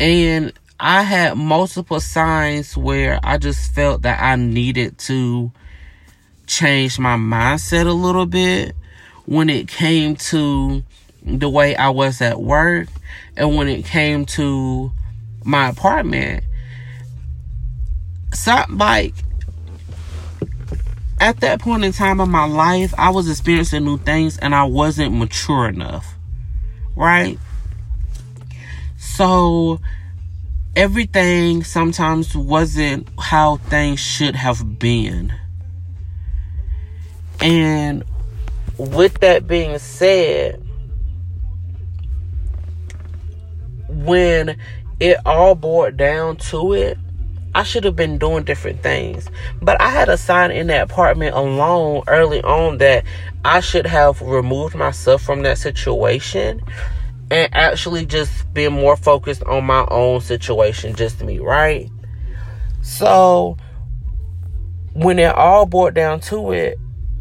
And 0.00 0.52
I 0.84 1.02
had 1.02 1.36
multiple 1.36 2.00
signs 2.00 2.76
where 2.76 3.20
I 3.22 3.38
just 3.38 3.72
felt 3.72 4.02
that 4.02 4.20
I 4.20 4.34
needed 4.34 4.98
to 4.98 5.52
change 6.48 6.98
my 6.98 7.14
mindset 7.14 7.86
a 7.86 7.92
little 7.92 8.26
bit 8.26 8.74
when 9.24 9.48
it 9.48 9.68
came 9.68 10.16
to 10.16 10.82
the 11.22 11.48
way 11.48 11.76
I 11.76 11.90
was 11.90 12.20
at 12.20 12.40
work 12.40 12.88
and 13.36 13.56
when 13.56 13.68
it 13.68 13.84
came 13.84 14.26
to 14.26 14.90
my 15.44 15.68
apartment. 15.68 16.42
so 18.34 18.64
like 18.68 19.14
at 21.20 21.38
that 21.42 21.60
point 21.60 21.84
in 21.84 21.92
time 21.92 22.20
of 22.20 22.28
my 22.28 22.44
life, 22.44 22.92
I 22.98 23.10
was 23.10 23.30
experiencing 23.30 23.84
new 23.84 23.98
things 23.98 24.36
and 24.36 24.52
I 24.52 24.64
wasn't 24.64 25.14
mature 25.14 25.68
enough. 25.68 26.16
Right? 26.96 27.38
So 28.98 29.78
everything 30.74 31.64
sometimes 31.64 32.34
wasn't 32.34 33.08
how 33.18 33.56
things 33.56 34.00
should 34.00 34.34
have 34.36 34.78
been. 34.78 35.32
And 37.40 38.04
with 38.78 39.20
that 39.20 39.46
being 39.46 39.78
said, 39.78 40.62
when 43.88 44.56
it 45.00 45.18
all 45.26 45.54
boiled 45.54 45.96
down 45.96 46.36
to 46.36 46.72
it, 46.72 46.96
I 47.54 47.64
should 47.64 47.84
have 47.84 47.96
been 47.96 48.16
doing 48.16 48.44
different 48.44 48.82
things. 48.82 49.28
But 49.60 49.78
I 49.80 49.90
had 49.90 50.08
a 50.08 50.16
sign 50.16 50.52
in 50.52 50.68
that 50.68 50.90
apartment 50.90 51.36
alone 51.36 52.02
early 52.06 52.40
on 52.42 52.78
that 52.78 53.04
I 53.44 53.60
should 53.60 53.86
have 53.86 54.22
removed 54.22 54.74
myself 54.74 55.22
from 55.22 55.42
that 55.42 55.58
situation 55.58 56.62
and 57.32 57.48
actually 57.54 58.04
just 58.04 58.52
being 58.52 58.74
more 58.74 58.94
focused 58.94 59.42
on 59.44 59.64
my 59.64 59.86
own 59.88 60.20
situation, 60.20 60.94
just 60.94 61.22
me, 61.24 61.38
right? 61.38 61.90
So 62.82 63.56
when 64.92 65.18
it 65.18 65.34
all 65.34 65.64
boiled 65.64 65.94
down 65.94 66.20
to 66.20 66.52
it, 66.52 66.78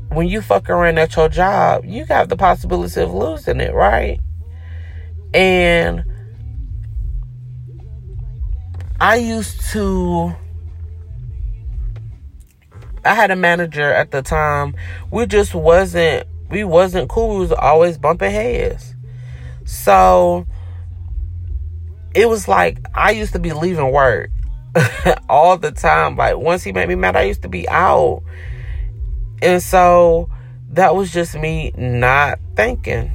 when 0.09 0.27
you 0.27 0.41
fuck 0.41 0.69
around 0.69 0.99
at 0.99 1.15
your 1.15 1.29
job, 1.29 1.85
you 1.85 2.03
got 2.05 2.27
the 2.27 2.35
possibility 2.35 2.99
of 2.99 3.13
losing 3.13 3.61
it, 3.61 3.73
right? 3.73 4.19
And 5.33 6.03
I 8.99 9.15
used 9.15 9.61
to 9.71 10.35
I 13.05 13.15
had 13.15 13.31
a 13.31 13.37
manager 13.37 13.93
at 13.93 14.11
the 14.11 14.21
time. 14.21 14.75
We 15.09 15.25
just 15.25 15.55
wasn't 15.55 16.27
we 16.49 16.65
wasn't 16.65 17.07
cool. 17.07 17.35
We 17.35 17.39
was 17.39 17.53
always 17.53 17.97
bumping 17.97 18.31
heads. 18.31 18.93
So 19.71 20.45
it 22.13 22.27
was 22.27 22.45
like 22.47 22.79
I 22.93 23.11
used 23.11 23.31
to 23.33 23.39
be 23.39 23.53
leaving 23.53 23.89
work 23.89 24.29
all 25.29 25.57
the 25.57 25.71
time. 25.71 26.17
Like 26.17 26.35
once 26.37 26.61
he 26.61 26.73
made 26.73 26.89
me 26.89 26.95
mad, 26.95 27.15
I 27.15 27.23
used 27.23 27.41
to 27.43 27.49
be 27.49 27.67
out. 27.69 28.21
And 29.41 29.63
so 29.63 30.29
that 30.71 30.93
was 30.93 31.11
just 31.11 31.35
me 31.35 31.71
not 31.77 32.37
thinking. 32.57 33.11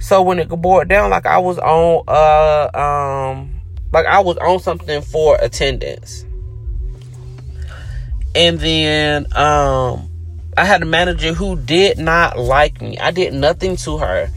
So 0.00 0.22
when 0.22 0.38
it 0.38 0.48
boiled 0.48 0.88
down, 0.88 1.10
like 1.10 1.26
I 1.26 1.36
was 1.36 1.58
on 1.58 2.04
uh 2.08 2.70
um 2.76 3.60
like 3.92 4.06
I 4.06 4.20
was 4.20 4.38
on 4.38 4.58
something 4.58 5.02
for 5.02 5.36
attendance. 5.36 6.24
And 8.34 8.58
then 8.58 9.26
um 9.36 10.08
I 10.56 10.64
had 10.64 10.82
a 10.82 10.86
manager 10.86 11.32
who 11.32 11.56
did 11.56 11.98
not 11.98 12.38
like 12.38 12.80
me. 12.82 12.98
I 12.98 13.10
did 13.10 13.32
nothing 13.32 13.76
to 13.76 13.98
her. 13.98 14.30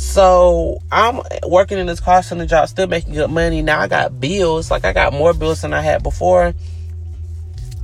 So 0.00 0.78
I'm 0.90 1.20
working 1.46 1.76
in 1.76 1.86
this 1.86 2.00
call 2.00 2.22
center 2.22 2.46
job, 2.46 2.70
still 2.70 2.86
making 2.86 3.12
good 3.12 3.30
money. 3.30 3.60
Now 3.60 3.80
I 3.80 3.86
got 3.86 4.18
bills. 4.18 4.70
Like 4.70 4.86
I 4.86 4.94
got 4.94 5.12
more 5.12 5.34
bills 5.34 5.60
than 5.60 5.74
I 5.74 5.82
had 5.82 6.02
before. 6.02 6.54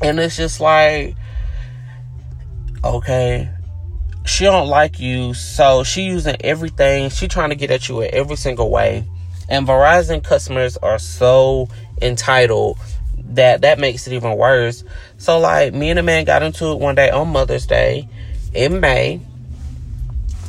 And 0.00 0.18
it's 0.18 0.34
just 0.34 0.58
like, 0.58 1.14
okay, 2.82 3.50
she 4.24 4.44
don't 4.44 4.68
like 4.68 4.98
you. 4.98 5.34
So 5.34 5.84
she 5.84 6.06
using 6.06 6.36
everything. 6.40 7.10
She 7.10 7.28
trying 7.28 7.50
to 7.50 7.54
get 7.54 7.70
at 7.70 7.86
you 7.86 8.00
in 8.00 8.14
every 8.14 8.36
single 8.36 8.70
way. 8.70 9.04
And 9.50 9.68
Verizon 9.68 10.24
customers 10.24 10.78
are 10.78 10.98
so 10.98 11.68
entitled 12.00 12.78
that 13.18 13.60
that 13.60 13.78
makes 13.78 14.06
it 14.06 14.14
even 14.14 14.38
worse. 14.38 14.84
So 15.18 15.38
like 15.38 15.74
me 15.74 15.90
and 15.90 15.98
a 15.98 16.02
man 16.02 16.24
got 16.24 16.42
into 16.42 16.72
it 16.72 16.78
one 16.78 16.94
day 16.94 17.10
on 17.10 17.28
Mother's 17.28 17.66
Day 17.66 18.08
in 18.54 18.80
May. 18.80 19.20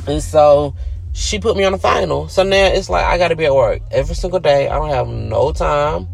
And 0.08 0.24
so 0.24 0.74
she 1.18 1.40
put 1.40 1.58
me 1.58 1.64
on 1.64 1.72
the 1.72 1.80
final. 1.80 2.30
So 2.30 2.44
now 2.44 2.68
it's 2.68 2.90
like 2.90 3.04
I 3.04 3.18
gotta 3.18 3.36
be 3.36 3.46
at 3.46 3.56
work 3.56 3.82
every 3.92 4.16
single 4.16 4.40
day. 4.40 4.70
I 4.70 4.76
don't 4.76 4.90
have 4.90 5.08
no 5.08 5.52
time. 5.52 6.08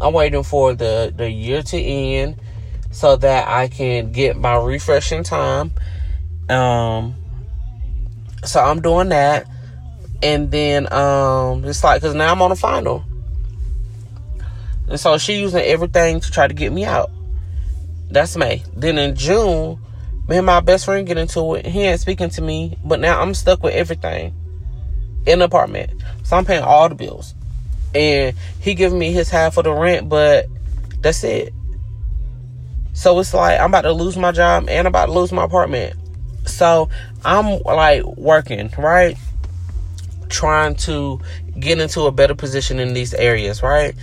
I'm 0.00 0.12
waiting 0.12 0.42
for 0.42 0.74
the, 0.74 1.12
the 1.14 1.30
year 1.30 1.62
to 1.62 1.80
end 1.80 2.36
so 2.90 3.16
that 3.16 3.46
I 3.48 3.68
can 3.68 4.10
get 4.10 4.36
my 4.36 4.56
refreshing 4.56 5.22
time. 5.22 5.70
Um 6.48 7.14
so 8.44 8.58
I'm 8.60 8.80
doing 8.80 9.10
that 9.10 9.46
and 10.22 10.50
then 10.50 10.92
um 10.92 11.64
it's 11.64 11.82
like 11.82 12.00
because 12.00 12.14
now 12.14 12.30
i'm 12.30 12.42
on 12.42 12.50
the 12.50 12.56
final 12.56 13.04
and 14.88 15.00
so 15.00 15.16
she 15.18 15.40
using 15.40 15.62
everything 15.62 16.20
to 16.20 16.30
try 16.30 16.46
to 16.46 16.54
get 16.54 16.72
me 16.72 16.84
out 16.84 17.10
that's 18.10 18.36
may 18.36 18.62
then 18.76 18.98
in 18.98 19.14
june 19.14 19.78
me 20.28 20.36
and 20.36 20.46
my 20.46 20.60
best 20.60 20.84
friend 20.84 21.06
get 21.06 21.16
into 21.16 21.54
it 21.54 21.66
he 21.66 21.82
ain't 21.82 22.00
speaking 22.00 22.28
to 22.28 22.42
me 22.42 22.76
but 22.84 23.00
now 23.00 23.20
i'm 23.20 23.34
stuck 23.34 23.62
with 23.62 23.74
everything 23.74 24.34
in 25.26 25.40
the 25.40 25.44
apartment. 25.46 25.90
So 26.24 26.36
i'm 26.36 26.44
paying 26.44 26.62
all 26.62 26.88
the 26.88 26.94
bills. 26.94 27.34
And 27.94 28.36
he 28.60 28.74
giving 28.74 28.98
me 28.98 29.12
his 29.12 29.28
half 29.28 29.56
of 29.56 29.64
the 29.64 29.72
rent 29.72 30.08
but 30.08 30.46
that's 31.00 31.24
it. 31.24 31.52
So 32.92 33.18
it's 33.18 33.34
like 33.34 33.60
i'm 33.60 33.70
about 33.70 33.82
to 33.82 33.92
lose 33.92 34.16
my 34.16 34.32
job 34.32 34.68
and 34.68 34.86
about 34.86 35.06
to 35.06 35.12
lose 35.12 35.32
my 35.32 35.44
apartment. 35.44 35.96
So 36.46 36.88
i'm 37.24 37.60
like 37.60 38.04
working 38.04 38.70
right? 38.78 39.16
Trying 40.28 40.76
to 40.76 41.20
get 41.58 41.78
into 41.78 42.02
a 42.02 42.12
better 42.12 42.34
position 42.34 42.78
in 42.78 42.94
these 42.94 43.14
areas, 43.14 43.62
right? 43.62 43.94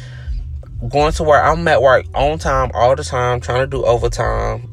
Going 0.90 1.14
to 1.14 1.24
work, 1.24 1.44
I'm 1.44 1.68
at 1.68 1.82
work 1.82 2.06
on 2.14 2.38
time 2.38 2.72
all 2.74 2.96
the 2.96 3.04
time, 3.04 3.40
trying 3.40 3.62
to 3.62 3.68
do 3.68 3.84
overtime 3.84 4.70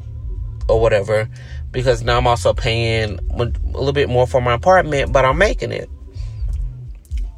or 0.67 0.79
whatever, 0.79 1.29
because 1.71 2.03
now 2.03 2.17
I'm 2.17 2.27
also 2.27 2.53
paying 2.53 3.19
a 3.31 3.43
little 3.43 3.93
bit 3.93 4.09
more 4.09 4.27
for 4.27 4.41
my 4.41 4.53
apartment, 4.53 5.11
but 5.11 5.25
I'm 5.25 5.37
making 5.37 5.71
it. 5.71 5.89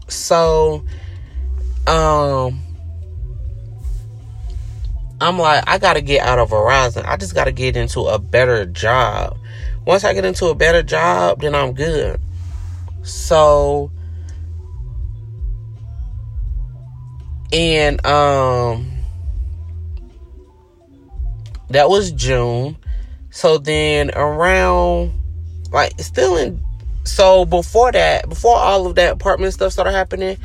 So, 0.07 0.85
um, 1.85 2.61
I'm 5.19 5.39
like, 5.39 5.63
I 5.67 5.77
gotta 5.79 6.01
get 6.01 6.25
out 6.25 6.39
of 6.39 6.49
Verizon. 6.49 7.05
I 7.05 7.17
just 7.17 7.33
gotta 7.33 7.51
get 7.51 7.75
into 7.75 8.01
a 8.01 8.19
better 8.19 8.65
job. 8.65 9.37
Once 9.85 10.03
I 10.03 10.13
get 10.13 10.25
into 10.25 10.47
a 10.47 10.55
better 10.55 10.83
job, 10.83 11.41
then 11.41 11.55
I'm 11.55 11.73
good. 11.73 12.19
So, 13.01 13.91
and 17.53 18.05
um 18.05 18.91
that 21.69 21.89
was 21.89 22.11
June. 22.11 22.77
So 23.29 23.57
then 23.57 24.11
around 24.11 25.11
like 25.71 25.99
still 25.99 26.37
in 26.37 26.61
so 27.07 27.45
before 27.45 27.91
that, 27.91 28.29
before 28.29 28.55
all 28.55 28.87
of 28.87 28.95
that 28.95 29.13
apartment 29.13 29.53
stuff 29.53 29.73
started 29.73 29.91
happening, 29.91 30.37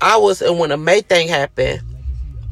I 0.00 0.16
was 0.16 0.42
and 0.42 0.58
when 0.58 0.70
the 0.70 0.76
May 0.76 1.00
thing 1.00 1.28
happened, 1.28 1.80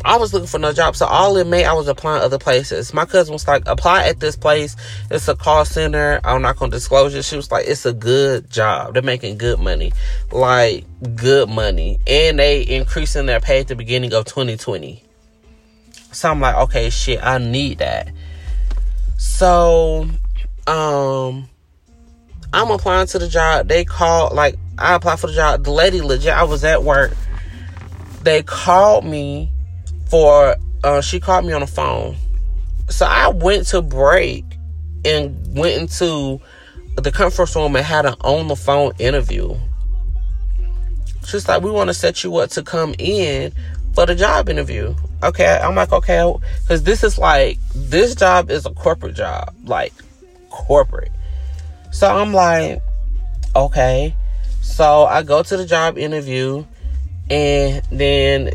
I 0.05 0.17
was 0.17 0.33
looking 0.33 0.49
for 0.49 0.59
no 0.59 0.73
job. 0.73 0.97
So 0.97 1.07
all 1.07 1.37
in 1.37 1.49
May, 1.49 1.65
I 1.65 1.75
was 1.75 1.87
applying 1.87 2.23
other 2.23 2.39
places. 2.39 2.93
My 2.93 3.05
cousin 3.05 3.33
was 3.33 3.47
like, 3.47 3.63
apply 3.67 4.05
at 4.05 4.21
this 4.21 4.37
place. 4.37 4.75
It's 5.11 5.29
a 5.29 5.37
call 5.37 5.65
center. 5.65 6.21
I'm 6.25 6.43
not 6.43 6.59
to 6.59 6.69
disclose 6.69 7.15
it. 7.15 7.25
She 7.25 7.37
was 7.37 7.51
like, 7.53 7.67
it's 7.69 7.87
a 7.87 7.93
good 7.93 8.51
job. 8.51 8.95
They're 8.95 9.03
making 9.03 9.39
good 9.39 9.61
money. 9.61 9.93
Like, 10.33 10.85
good 11.15 11.49
money. 11.49 11.99
And 12.07 12.39
they 12.39 12.67
increasing 12.67 13.27
their 13.27 13.41
pay 13.41 13.61
at 13.61 13.69
the 13.69 13.77
beginning 13.77 14.13
of 14.13 14.25
2020. 14.25 15.03
So 16.11 16.31
I'm 16.31 16.41
like, 16.41 16.57
okay, 16.57 16.91
shit, 16.91 17.23
I 17.23 17.39
need 17.39 17.79
that. 17.79 18.11
So, 19.19 20.09
um, 20.67 21.49
I'm 22.53 22.71
applying 22.71 23.07
to 23.09 23.19
the 23.19 23.29
job. 23.29 23.69
They 23.69 23.85
called, 23.85 24.35
like, 24.35 24.57
I 24.79 24.95
applied 24.95 25.21
for 25.21 25.27
the 25.27 25.33
job. 25.33 25.65
The 25.65 25.71
lady 25.71 26.01
legit, 26.01 26.33
I 26.33 26.45
was 26.45 26.65
at 26.65 26.83
work. 26.83 27.13
They 28.23 28.43
called 28.43 29.05
me 29.05 29.51
for 30.09 30.57
uh, 30.85 31.01
she 31.01 31.21
called 31.21 31.45
me 31.45 31.53
on 31.53 31.61
the 31.61 31.67
phone. 31.67 32.17
So 32.89 33.07
I 33.07 33.29
went 33.29 33.67
to 33.69 33.81
break 33.83 34.45
and 35.05 35.57
went 35.57 35.81
into 35.81 36.41
the 36.97 37.11
conference 37.11 37.57
room 37.57 37.75
and 37.77 37.85
had 37.85 38.07
an 38.07 38.15
on 38.21 38.49
the 38.49 38.57
phone 38.57 38.93
interview. 38.99 39.57
She's 41.25 41.49
like, 41.49 41.63
we 41.63 41.71
want 41.71 41.89
to 41.89 41.95
set 41.95 42.25
you 42.25 42.37
up 42.37 42.51
to 42.51 42.63
come 42.63 42.95
in 42.99 43.53
for 43.95 44.07
the 44.07 44.15
job 44.15 44.49
interview. 44.49 44.95
Okay, 45.23 45.59
I'm 45.63 45.75
like, 45.75 45.93
okay, 45.93 46.33
because 46.63 46.83
this 46.83 47.05
is 47.05 47.17
like, 47.17 47.59
this 47.75 48.15
job 48.15 48.51
is 48.51 48.67
a 48.67 48.71
corporate 48.71 49.15
job, 49.15 49.55
like 49.65 49.93
corporate. 50.51 51.13
So 51.93 52.09
I'm 52.09 52.33
like, 52.33 52.83
okay. 53.55 54.17
So 54.61 55.05
I 55.05 55.23
go 55.23 55.43
to 55.43 55.57
the 55.57 55.65
job 55.65 55.99
interview, 55.99 56.65
and 57.31 57.83
then 57.91 58.51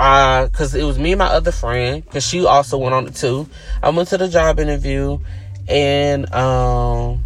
uh 0.00 0.46
because 0.46 0.74
it 0.74 0.84
was 0.84 0.98
me 0.98 1.12
and 1.12 1.18
my 1.18 1.26
other 1.26 1.50
friend 1.50 2.04
because 2.04 2.24
she 2.24 2.46
also 2.46 2.78
went 2.78 2.94
on 2.94 3.08
it 3.08 3.16
too 3.16 3.48
i 3.82 3.90
went 3.90 4.08
to 4.08 4.16
the 4.16 4.28
job 4.28 4.60
interview 4.60 5.18
and 5.66 6.32
um 6.32 7.24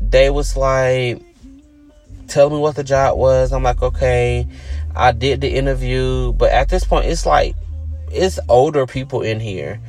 they 0.00 0.28
was 0.28 0.56
like 0.56 1.22
tell 2.26 2.50
me 2.50 2.58
what 2.58 2.74
the 2.74 2.82
job 2.82 3.16
was 3.16 3.52
i'm 3.52 3.62
like 3.62 3.80
okay 3.80 4.44
i 4.96 5.12
did 5.12 5.40
the 5.40 5.54
interview 5.54 6.32
but 6.32 6.50
at 6.50 6.68
this 6.68 6.82
point 6.82 7.06
it's 7.06 7.24
like 7.24 7.54
it's 8.10 8.38
older 8.48 8.86
people 8.86 9.22
in 9.22 9.40
here. 9.40 9.80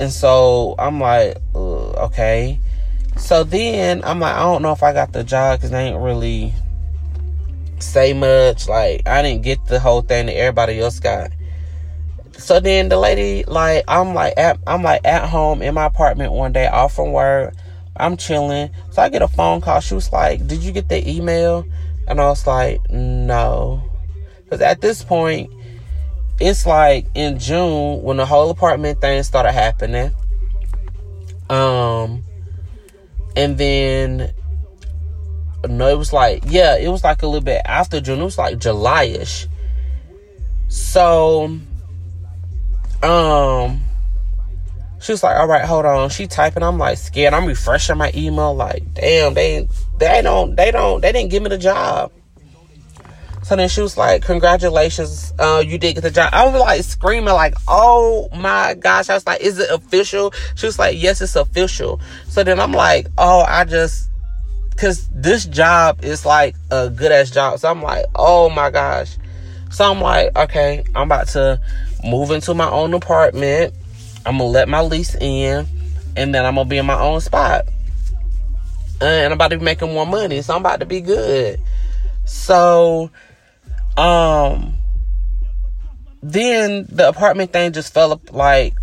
And 0.00 0.10
so 0.10 0.74
I'm 0.78 1.00
like, 1.00 1.36
okay. 1.54 2.58
So 3.16 3.44
then 3.44 4.02
I'm 4.04 4.20
like, 4.20 4.34
I 4.34 4.40
don't 4.40 4.62
know 4.62 4.72
if 4.72 4.82
I 4.82 4.92
got 4.92 5.12
the 5.12 5.24
job 5.24 5.58
because 5.58 5.70
they 5.70 5.88
ain't 5.88 6.00
really 6.00 6.52
say 7.78 8.12
much. 8.12 8.68
Like, 8.68 9.06
I 9.06 9.22
didn't 9.22 9.42
get 9.42 9.64
the 9.66 9.80
whole 9.80 10.02
thing 10.02 10.26
that 10.26 10.36
everybody 10.36 10.80
else 10.80 11.00
got. 11.00 11.30
So 12.36 12.58
then 12.60 12.88
the 12.88 12.98
lady, 12.98 13.44
like, 13.44 13.84
I'm 13.86 14.14
like 14.14 14.34
at 14.36 14.58
I'm 14.66 14.82
like 14.82 15.02
at 15.04 15.28
home 15.28 15.62
in 15.62 15.74
my 15.74 15.86
apartment 15.86 16.32
one 16.32 16.52
day, 16.52 16.66
off 16.66 16.94
from 16.94 17.12
work. 17.12 17.54
I'm 17.96 18.16
chilling. 18.16 18.70
So 18.90 19.02
I 19.02 19.08
get 19.08 19.22
a 19.22 19.28
phone 19.28 19.60
call. 19.60 19.80
She 19.80 19.94
was 19.94 20.12
like, 20.12 20.46
Did 20.46 20.62
you 20.62 20.72
get 20.72 20.88
the 20.88 21.08
email? 21.08 21.64
And 22.08 22.20
I 22.20 22.26
was 22.26 22.46
like, 22.46 22.80
No. 22.90 23.82
Because 24.44 24.60
at 24.60 24.80
this 24.80 25.04
point, 25.04 25.50
it's 26.40 26.66
like 26.66 27.06
in 27.14 27.38
June 27.38 28.02
when 28.02 28.16
the 28.16 28.26
whole 28.26 28.50
apartment 28.50 29.00
thing 29.00 29.22
started 29.22 29.52
happening. 29.52 30.12
Um, 31.48 32.23
and 33.36 33.58
then 33.58 34.32
no, 35.68 35.88
it 35.88 35.98
was 35.98 36.12
like 36.12 36.42
yeah, 36.46 36.76
it 36.76 36.88
was 36.88 37.04
like 37.04 37.22
a 37.22 37.26
little 37.26 37.44
bit 37.44 37.62
after 37.64 38.00
June. 38.00 38.20
It 38.20 38.24
was 38.24 38.38
like 38.38 38.58
July-ish. 38.58 39.48
So, 40.68 41.44
um, 43.02 43.80
she 45.00 45.12
was 45.12 45.22
like, 45.22 45.36
"All 45.38 45.46
right, 45.46 45.64
hold 45.64 45.84
on." 45.84 46.10
She 46.10 46.26
typing. 46.26 46.62
I'm 46.62 46.78
like 46.78 46.98
scared. 46.98 47.34
I'm 47.34 47.46
refreshing 47.46 47.96
my 47.96 48.10
email. 48.14 48.54
Like, 48.54 48.94
damn, 48.94 49.34
they 49.34 49.68
they 49.98 50.22
don't 50.22 50.56
they 50.56 50.70
don't 50.70 51.00
they 51.00 51.12
didn't 51.12 51.30
give 51.30 51.42
me 51.42 51.48
the 51.48 51.58
job. 51.58 52.10
So 53.44 53.56
then 53.56 53.68
she 53.68 53.82
was 53.82 53.98
like, 53.98 54.22
Congratulations, 54.22 55.34
uh, 55.38 55.62
you 55.64 55.76
did 55.76 55.94
get 55.94 56.00
the 56.00 56.10
job. 56.10 56.30
I 56.32 56.46
was 56.46 56.58
like 56.58 56.82
screaming, 56.82 57.34
like, 57.34 57.54
Oh 57.68 58.28
my 58.34 58.74
gosh. 58.74 59.10
I 59.10 59.14
was 59.14 59.26
like, 59.26 59.42
Is 59.42 59.58
it 59.58 59.70
official? 59.70 60.32
She 60.54 60.64
was 60.64 60.78
like, 60.78 61.00
Yes, 61.00 61.20
it's 61.20 61.36
official. 61.36 62.00
So 62.26 62.42
then 62.42 62.58
I'm 62.58 62.72
like, 62.72 63.06
Oh, 63.18 63.44
I 63.46 63.64
just, 63.64 64.08
cause 64.78 65.08
this 65.14 65.44
job 65.44 66.02
is 66.02 66.24
like 66.24 66.56
a 66.70 66.88
good 66.88 67.12
ass 67.12 67.30
job. 67.30 67.58
So 67.58 67.70
I'm 67.70 67.82
like, 67.82 68.06
Oh 68.14 68.48
my 68.48 68.70
gosh. 68.70 69.18
So 69.70 69.90
I'm 69.90 70.00
like, 70.00 70.34
Okay, 70.36 70.82
I'm 70.94 71.02
about 71.02 71.28
to 71.28 71.60
move 72.02 72.30
into 72.30 72.54
my 72.54 72.70
own 72.70 72.94
apartment. 72.94 73.74
I'm 74.24 74.38
gonna 74.38 74.48
let 74.48 74.70
my 74.70 74.80
lease 74.80 75.14
in, 75.16 75.66
and 76.16 76.34
then 76.34 76.46
I'm 76.46 76.54
gonna 76.54 76.68
be 76.68 76.78
in 76.78 76.86
my 76.86 76.98
own 76.98 77.20
spot. 77.20 77.66
And 79.02 79.26
I'm 79.26 79.32
about 79.32 79.48
to 79.48 79.58
be 79.58 79.64
making 79.64 79.92
more 79.92 80.06
money, 80.06 80.40
so 80.40 80.54
I'm 80.54 80.60
about 80.60 80.80
to 80.80 80.86
be 80.86 81.02
good. 81.02 81.60
So 82.24 83.10
um, 83.96 84.74
then 86.22 86.86
the 86.88 87.08
apartment 87.08 87.52
thing 87.52 87.72
just 87.72 87.92
fell 87.92 88.12
up 88.12 88.32
like 88.32 88.74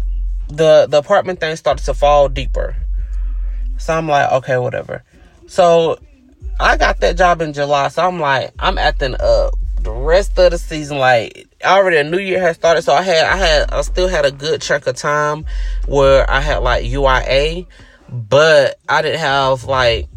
the 0.47 0.88
the 0.89 0.97
apartment 0.97 1.39
thing 1.39 1.56
started 1.56 1.84
to 1.86 1.93
fall 1.93 2.30
deeper. 2.30 2.76
So 3.78 3.93
I'm 3.93 4.08
like, 4.08 4.32
okay, 4.32 4.58
whatever. 4.58 5.04
So 5.47 6.00
I 6.60 6.78
got 6.78 7.00
that 7.00 7.17
job 7.17 7.41
in 7.41 7.54
July. 7.54 7.88
So 7.88 8.08
I'm 8.08 8.19
like, 8.19 8.54
I'm 8.60 8.78
acting 8.78 9.15
up 9.19 9.56
the 9.82 9.91
rest 9.91 10.38
of 10.38 10.52
the 10.52 10.58
season. 10.58 10.97
Like 10.97 11.47
already 11.63 11.97
a 11.97 12.04
new 12.04 12.19
year 12.19 12.39
had 12.39 12.56
started. 12.56 12.84
So 12.84 12.93
I 12.93 13.02
had 13.02 13.26
I 13.26 13.36
had 13.38 13.71
I 13.71 13.82
still 13.82 14.08
had 14.08 14.26
a 14.26 14.32
good 14.32 14.62
chunk 14.62 14.88
of 14.88 14.95
time 14.95 15.45
where 15.88 16.30
I 16.30 16.41
had 16.41 16.58
like 16.58 16.86
UIA, 16.86 17.65
but 18.10 18.80
I 18.88 19.02
didn't 19.02 19.19
have 19.19 19.63
like 19.63 20.08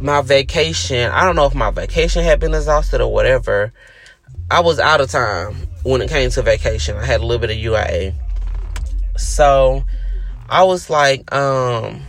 my 0.00 0.20
vacation. 0.20 1.10
I 1.10 1.24
don't 1.24 1.36
know 1.36 1.46
if 1.46 1.54
my 1.54 1.70
vacation 1.70 2.22
had 2.22 2.40
been 2.40 2.54
exhausted 2.54 3.00
or 3.00 3.12
whatever. 3.12 3.72
I 4.50 4.60
was 4.60 4.78
out 4.78 5.00
of 5.00 5.10
time 5.10 5.54
when 5.82 6.02
it 6.02 6.10
came 6.10 6.30
to 6.30 6.42
vacation. 6.42 6.96
I 6.96 7.04
had 7.04 7.20
a 7.20 7.26
little 7.26 7.40
bit 7.40 7.50
of 7.50 7.56
UIA. 7.56 8.14
So 9.16 9.84
I 10.48 10.64
was 10.64 10.90
like, 10.90 11.32
um, 11.34 12.02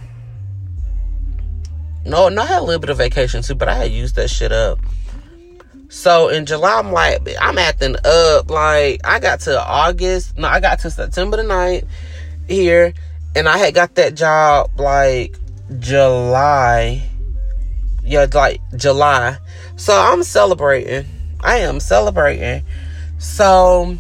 no, 2.06 2.30
no, 2.30 2.42
I 2.42 2.46
had 2.46 2.60
a 2.60 2.66
little 2.66 2.80
bit 2.80 2.90
of 2.90 2.98
vacation 2.98 3.42
too, 3.42 3.56
but 3.56 3.68
I 3.68 3.76
had 3.76 3.92
used 3.92 4.16
that 4.16 4.30
shit 4.30 4.52
up. 4.52 4.80
So 5.90 6.30
in 6.30 6.46
July, 6.46 6.80
I'm 6.80 6.92
like, 6.92 7.28
I'm 7.40 7.58
acting 7.58 7.96
up. 8.04 8.50
Like, 8.50 9.02
I 9.04 9.20
got 9.20 9.40
to 9.42 9.62
August, 9.62 10.38
no, 10.38 10.48
I 10.48 10.60
got 10.60 10.80
to 10.80 10.92
September 10.92 11.38
the 11.38 11.44
9th 11.44 11.88
here, 12.48 12.94
and 13.36 13.48
I 13.48 13.58
had 13.58 13.74
got 13.74 13.96
that 13.96 14.16
job 14.16 14.80
like 14.80 15.38
July. 15.80 17.10
Yeah, 18.04 18.28
like 18.34 18.62
July. 18.76 19.38
So 19.78 19.96
I'm 19.96 20.24
celebrating. 20.24 21.06
I 21.46 21.58
am 21.58 21.80
celebrating. 21.80 22.64
So 23.20 23.98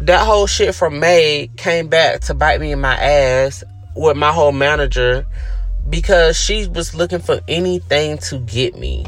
that 0.00 0.24
whole 0.24 0.46
shit 0.46 0.74
from 0.74 1.00
May 1.00 1.50
came 1.56 1.88
back 1.88 2.20
to 2.22 2.34
bite 2.34 2.60
me 2.60 2.72
in 2.72 2.80
my 2.80 2.94
ass 2.94 3.64
with 3.94 4.16
my 4.16 4.32
whole 4.32 4.52
manager 4.52 5.26
because 5.88 6.38
she 6.38 6.66
was 6.68 6.94
looking 6.94 7.18
for 7.18 7.40
anything 7.48 8.18
to 8.18 8.38
get 8.38 8.78
me. 8.78 9.04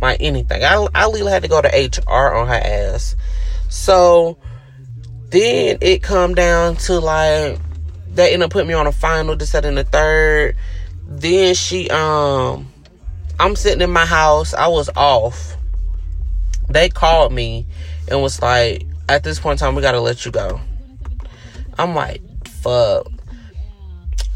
Like 0.00 0.18
anything. 0.20 0.64
I, 0.64 0.86
I 0.94 1.06
literally 1.06 1.32
had 1.32 1.42
to 1.42 1.48
go 1.48 1.60
to 1.60 1.68
HR 1.68 2.34
on 2.34 2.46
her 2.46 2.54
ass. 2.54 3.16
So 3.68 4.38
then 5.30 5.78
it 5.80 6.02
come 6.02 6.34
down 6.34 6.76
to 6.76 7.00
like 7.00 7.58
they 8.14 8.32
ended 8.32 8.46
up 8.46 8.50
putting 8.50 8.68
me 8.68 8.74
on 8.74 8.86
a 8.86 8.92
final, 8.92 9.38
set 9.40 9.64
in 9.64 9.74
the 9.74 9.84
third. 9.84 10.56
Then 11.06 11.54
she 11.54 11.90
um 11.90 12.72
I'm 13.38 13.56
sitting 13.56 13.82
in 13.82 13.90
my 13.90 14.06
house. 14.06 14.54
I 14.54 14.68
was 14.68 14.88
off 14.96 15.57
they 16.68 16.88
called 16.88 17.32
me 17.32 17.66
and 18.08 18.22
was 18.22 18.40
like, 18.42 18.86
at 19.08 19.24
this 19.24 19.40
point 19.40 19.60
in 19.60 19.66
time, 19.66 19.74
we 19.74 19.82
gotta 19.82 20.00
let 20.00 20.24
you 20.24 20.30
go. 20.30 20.60
I'm 21.78 21.94
like, 21.94 22.22
fuck. 22.46 23.10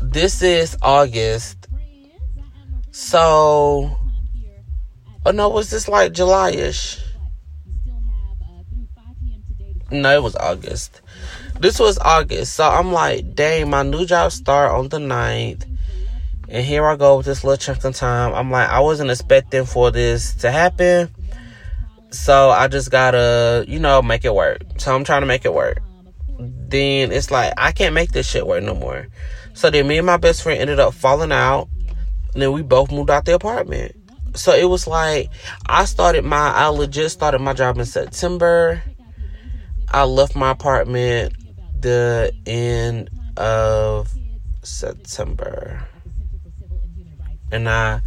This 0.00 0.42
is 0.42 0.76
August. 0.82 1.68
So, 2.90 3.96
oh 5.24 5.30
no, 5.30 5.48
was 5.48 5.70
this 5.70 5.88
like 5.88 6.12
July 6.12 6.50
ish? 6.50 7.00
No, 9.90 10.14
it 10.14 10.22
was 10.22 10.36
August. 10.36 11.02
This 11.60 11.78
was 11.78 11.98
August. 11.98 12.54
So 12.54 12.68
I'm 12.68 12.92
like, 12.92 13.34
dang, 13.34 13.70
my 13.70 13.82
new 13.82 14.06
job 14.06 14.32
start 14.32 14.72
on 14.72 14.88
the 14.88 14.98
9th. 14.98 15.68
And 16.48 16.66
here 16.66 16.86
I 16.86 16.96
go 16.96 17.18
with 17.18 17.26
this 17.26 17.44
little 17.44 17.56
chunk 17.56 17.84
of 17.84 17.94
time. 17.94 18.34
I'm 18.34 18.50
like, 18.50 18.68
I 18.68 18.80
wasn't 18.80 19.10
expecting 19.10 19.64
for 19.64 19.90
this 19.90 20.34
to 20.36 20.50
happen. 20.50 21.10
So 22.12 22.50
I 22.50 22.68
just 22.68 22.90
gotta, 22.90 23.64
you 23.66 23.78
know, 23.78 24.02
make 24.02 24.24
it 24.24 24.34
work. 24.34 24.62
So 24.76 24.94
I'm 24.94 25.02
trying 25.02 25.22
to 25.22 25.26
make 25.26 25.46
it 25.46 25.54
work. 25.54 25.80
Then 26.38 27.10
it's 27.10 27.30
like 27.30 27.54
I 27.56 27.72
can't 27.72 27.94
make 27.94 28.12
this 28.12 28.28
shit 28.28 28.46
work 28.46 28.62
no 28.62 28.74
more. 28.74 29.08
So 29.54 29.70
then 29.70 29.88
me 29.88 29.96
and 29.96 30.06
my 30.06 30.18
best 30.18 30.42
friend 30.42 30.60
ended 30.60 30.78
up 30.78 30.92
falling 30.92 31.32
out. 31.32 31.68
And 32.34 32.42
then 32.42 32.52
we 32.52 32.62
both 32.62 32.92
moved 32.92 33.10
out 33.10 33.24
the 33.24 33.34
apartment. 33.34 33.96
So 34.34 34.52
it 34.52 34.64
was 34.64 34.86
like 34.86 35.30
I 35.66 35.86
started 35.86 36.24
my 36.24 36.50
I 36.50 36.66
legit 36.66 37.10
started 37.10 37.40
my 37.40 37.54
job 37.54 37.78
in 37.78 37.86
September. 37.86 38.82
I 39.88 40.04
left 40.04 40.36
my 40.36 40.50
apartment 40.50 41.34
the 41.80 42.32
end 42.46 43.08
of 43.38 44.10
September. 44.62 45.82
And 47.50 47.68
I 47.68 48.02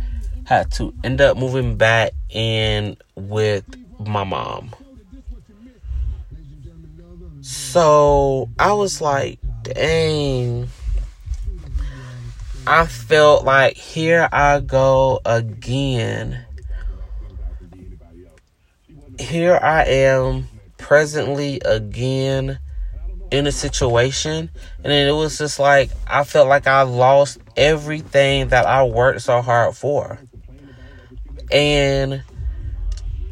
had 0.46 0.72
to 0.74 0.94
end 1.04 1.22
up 1.22 1.38
moving 1.38 1.76
back 1.76 2.14
in 2.30 2.98
with 3.16 3.66
my 4.08 4.24
mom. 4.24 4.74
So 7.42 8.50
I 8.58 8.74
was 8.74 9.02
like, 9.02 9.40
dang. 9.62 10.68
I 12.68 12.88
felt 12.88 13.46
like 13.46 13.78
here 13.78 14.28
I 14.32 14.60
go 14.60 15.20
again. 15.24 16.44
Here 19.20 19.60
I 19.62 19.84
am 19.84 20.48
presently 20.78 21.62
again 21.64 22.60
in 23.32 23.48
a 23.48 23.52
situation 23.52 24.50
and 24.84 24.94
it 24.94 25.12
was 25.12 25.38
just 25.38 25.60
like 25.60 25.90
I 26.08 26.24
felt 26.24 26.48
like 26.48 26.68
I 26.68 26.84
lost 26.84 27.40
everything 27.58 28.50
that 28.50 28.66
I 28.66 28.84
worked 28.84 29.22
so 29.22 29.42
hard 29.42 29.76
for. 29.76 30.20
And 31.52 32.24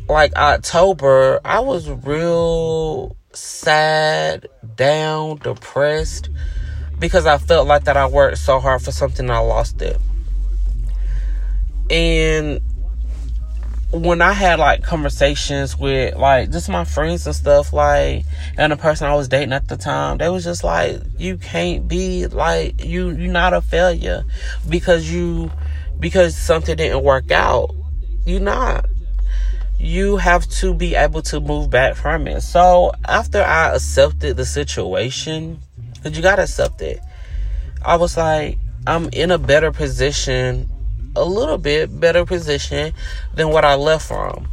like 0.07 0.35
October, 0.35 1.39
I 1.45 1.59
was 1.61 1.89
real 1.89 3.15
sad, 3.33 4.47
down, 4.75 5.37
depressed 5.37 6.29
because 6.99 7.25
I 7.25 7.37
felt 7.37 7.67
like 7.67 7.85
that 7.85 7.97
I 7.97 8.07
worked 8.07 8.37
so 8.37 8.59
hard 8.59 8.81
for 8.81 8.91
something 8.91 9.29
I 9.29 9.39
lost 9.39 9.81
it. 9.81 9.99
And 11.89 12.61
when 13.91 14.21
I 14.21 14.33
had 14.33 14.59
like 14.59 14.83
conversations 14.83 15.77
with 15.77 16.15
like 16.15 16.51
just 16.51 16.69
my 16.69 16.83
friends 16.83 17.25
and 17.27 17.35
stuff, 17.35 17.73
like 17.73 18.25
and 18.57 18.71
the 18.71 18.77
person 18.77 19.07
I 19.07 19.15
was 19.15 19.27
dating 19.27 19.53
at 19.53 19.67
the 19.67 19.77
time, 19.77 20.17
they 20.17 20.29
was 20.29 20.43
just 20.43 20.63
like, 20.63 21.01
You 21.17 21.37
can't 21.37 21.87
be 21.87 22.27
like 22.27 22.83
you 22.83 23.11
you're 23.11 23.31
not 23.31 23.53
a 23.53 23.61
failure 23.61 24.23
because 24.67 25.11
you 25.11 25.51
because 25.99 26.35
something 26.35 26.75
didn't 26.75 27.03
work 27.03 27.31
out. 27.31 27.75
You're 28.25 28.39
not 28.39 28.85
you 29.83 30.15
have 30.15 30.47
to 30.47 30.73
be 30.73 30.95
able 30.95 31.21
to 31.21 31.41
move 31.41 31.69
back 31.69 31.95
from 31.95 32.25
it. 32.25 32.39
So 32.39 32.93
after 33.05 33.43
I 33.43 33.75
accepted 33.75 34.37
the 34.37 34.45
situation, 34.45 35.59
because 35.95 36.15
you 36.15 36.23
gotta 36.23 36.43
accept 36.43 36.81
it, 36.81 37.01
I 37.83 37.97
was 37.97 38.15
like, 38.15 38.57
I'm 38.87 39.09
in 39.11 39.29
a 39.29 39.37
better 39.37 39.73
position, 39.73 40.69
a 41.17 41.25
little 41.25 41.57
bit 41.57 41.99
better 41.99 42.25
position 42.25 42.93
than 43.33 43.49
what 43.49 43.65
I 43.65 43.75
left 43.75 44.07
from. 44.07 44.47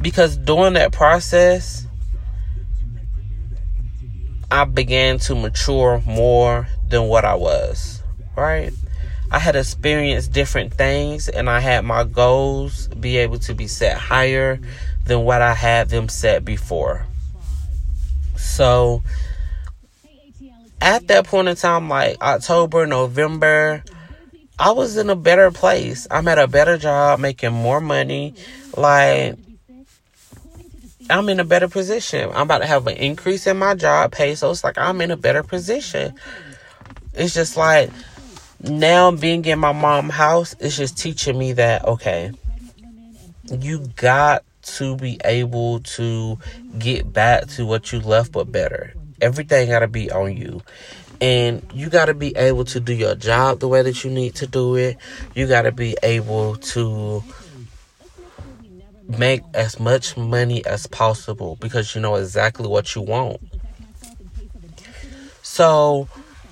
Because 0.00 0.36
during 0.36 0.74
that 0.74 0.92
process, 0.92 1.84
I 4.48 4.64
began 4.64 5.18
to 5.20 5.34
mature 5.34 6.00
more 6.06 6.68
than 6.88 7.08
what 7.08 7.24
I 7.24 7.34
was, 7.34 8.00
right? 8.36 8.72
I 9.30 9.38
had 9.38 9.56
experienced 9.56 10.32
different 10.32 10.74
things 10.74 11.28
and 11.28 11.50
I 11.50 11.60
had 11.60 11.84
my 11.84 12.04
goals 12.04 12.88
be 12.88 13.16
able 13.18 13.38
to 13.40 13.54
be 13.54 13.66
set 13.66 13.96
higher 13.96 14.60
than 15.04 15.24
what 15.24 15.42
I 15.42 15.54
had 15.54 15.88
them 15.88 16.08
set 16.08 16.44
before. 16.44 17.06
So 18.36 19.02
at 20.80 21.08
that 21.08 21.26
point 21.26 21.48
in 21.48 21.56
time, 21.56 21.88
like 21.88 22.20
October, 22.22 22.86
November, 22.86 23.82
I 24.58 24.70
was 24.70 24.96
in 24.96 25.10
a 25.10 25.16
better 25.16 25.50
place. 25.50 26.06
I'm 26.10 26.28
at 26.28 26.38
a 26.38 26.46
better 26.46 26.78
job, 26.78 27.20
making 27.20 27.52
more 27.52 27.80
money. 27.80 28.34
Like, 28.76 29.36
I'm 31.10 31.28
in 31.28 31.40
a 31.40 31.44
better 31.44 31.68
position. 31.68 32.30
I'm 32.30 32.42
about 32.42 32.58
to 32.58 32.66
have 32.66 32.86
an 32.86 32.96
increase 32.96 33.46
in 33.46 33.58
my 33.58 33.74
job 33.74 34.12
pay. 34.12 34.34
So 34.34 34.50
it's 34.50 34.64
like 34.64 34.78
I'm 34.78 35.00
in 35.00 35.10
a 35.10 35.16
better 35.16 35.42
position. 35.42 36.14
It's 37.14 37.34
just 37.34 37.56
like 37.56 37.90
now 38.60 39.10
being 39.10 39.44
in 39.44 39.58
my 39.58 39.72
mom's 39.72 40.14
house 40.14 40.54
is 40.54 40.76
just 40.76 40.98
teaching 40.98 41.38
me 41.38 41.52
that, 41.54 41.84
okay, 41.84 42.32
you 43.50 43.86
got 43.96 44.44
to 44.62 44.96
be 44.96 45.20
able 45.24 45.80
to 45.80 46.38
get 46.78 47.12
back 47.12 47.46
to 47.46 47.64
what 47.64 47.92
you 47.92 48.00
left, 48.00 48.32
but 48.32 48.50
better. 48.50 48.94
Everything 49.20 49.68
got 49.68 49.80
to 49.80 49.88
be 49.88 50.10
on 50.10 50.36
you. 50.36 50.62
And 51.20 51.62
you 51.72 51.88
got 51.88 52.06
to 52.06 52.14
be 52.14 52.36
able 52.36 52.64
to 52.66 52.80
do 52.80 52.92
your 52.92 53.14
job 53.14 53.60
the 53.60 53.68
way 53.68 53.82
that 53.82 54.04
you 54.04 54.10
need 54.10 54.34
to 54.36 54.46
do 54.46 54.74
it. 54.74 54.98
You 55.34 55.46
got 55.46 55.62
to 55.62 55.72
be 55.72 55.96
able 56.02 56.56
to 56.56 57.22
make 59.08 59.42
as 59.54 59.78
much 59.78 60.16
money 60.16 60.64
as 60.66 60.86
possible 60.86 61.56
because 61.60 61.94
you 61.94 62.00
know 62.00 62.16
exactly 62.16 62.66
what 62.66 62.94
you 62.94 63.02
want. 63.02 63.40
So 65.42 66.08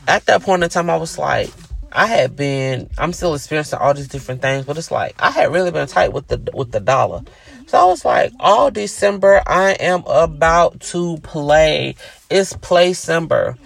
at 0.06 0.24
that 0.26 0.42
point 0.42 0.62
in 0.62 0.70
time, 0.70 0.88
I 0.88 0.96
was 0.96 1.18
like, 1.18 1.50
I 1.94 2.06
had 2.06 2.34
been, 2.34 2.90
I'm 2.98 3.12
still 3.12 3.34
experiencing 3.34 3.78
all 3.78 3.94
these 3.94 4.08
different 4.08 4.42
things, 4.42 4.66
but 4.66 4.76
it's 4.76 4.90
like 4.90 5.14
I 5.18 5.30
had 5.30 5.52
really 5.52 5.70
been 5.70 5.86
tight 5.86 6.12
with 6.12 6.26
the 6.26 6.50
with 6.52 6.72
the 6.72 6.80
dollar. 6.80 7.22
So 7.66 7.78
I 7.78 7.84
was 7.84 8.04
like, 8.04 8.32
all 8.40 8.70
December, 8.70 9.42
I 9.46 9.72
am 9.72 10.02
about 10.06 10.80
to 10.80 11.18
play. 11.18 11.94
It's 12.28 12.52
play 12.54 12.88
December. 12.88 13.56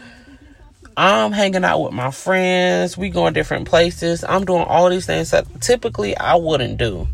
I'm 0.96 1.30
hanging 1.30 1.64
out 1.64 1.80
with 1.80 1.92
my 1.92 2.10
friends. 2.10 2.98
We 2.98 3.08
going 3.08 3.32
different 3.32 3.68
places. 3.68 4.24
I'm 4.24 4.44
doing 4.44 4.64
all 4.64 4.90
these 4.90 5.06
things 5.06 5.30
that 5.30 5.46
typically 5.60 6.16
I 6.16 6.34
wouldn't 6.34 6.76
do. 6.76 7.06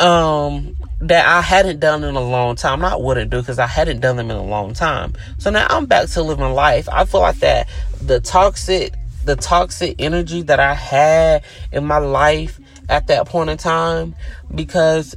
Um, 0.00 0.74
that 1.00 1.26
I 1.26 1.42
hadn't 1.42 1.80
done 1.80 2.02
in 2.02 2.16
a 2.16 2.20
long 2.20 2.56
time. 2.56 2.80
Not 2.80 3.02
wouldn't 3.02 3.30
do 3.30 3.40
because 3.40 3.58
I 3.58 3.66
hadn't 3.66 4.00
done 4.00 4.16
them 4.16 4.30
in 4.30 4.36
a 4.36 4.42
long 4.42 4.72
time. 4.72 5.12
So 5.36 5.50
now 5.50 5.66
I'm 5.68 5.84
back 5.84 6.08
to 6.08 6.22
living 6.22 6.52
life. 6.52 6.88
I 6.90 7.04
feel 7.04 7.20
like 7.20 7.40
that 7.40 7.68
the 8.00 8.20
toxic, 8.20 8.94
the 9.24 9.36
toxic 9.36 9.96
energy 9.98 10.42
that 10.42 10.60
I 10.60 10.74
had 10.74 11.44
in 11.72 11.84
my 11.84 11.98
life 11.98 12.60
at 12.88 13.06
that 13.08 13.26
point 13.26 13.50
in 13.50 13.56
time 13.56 14.14
because 14.54 15.14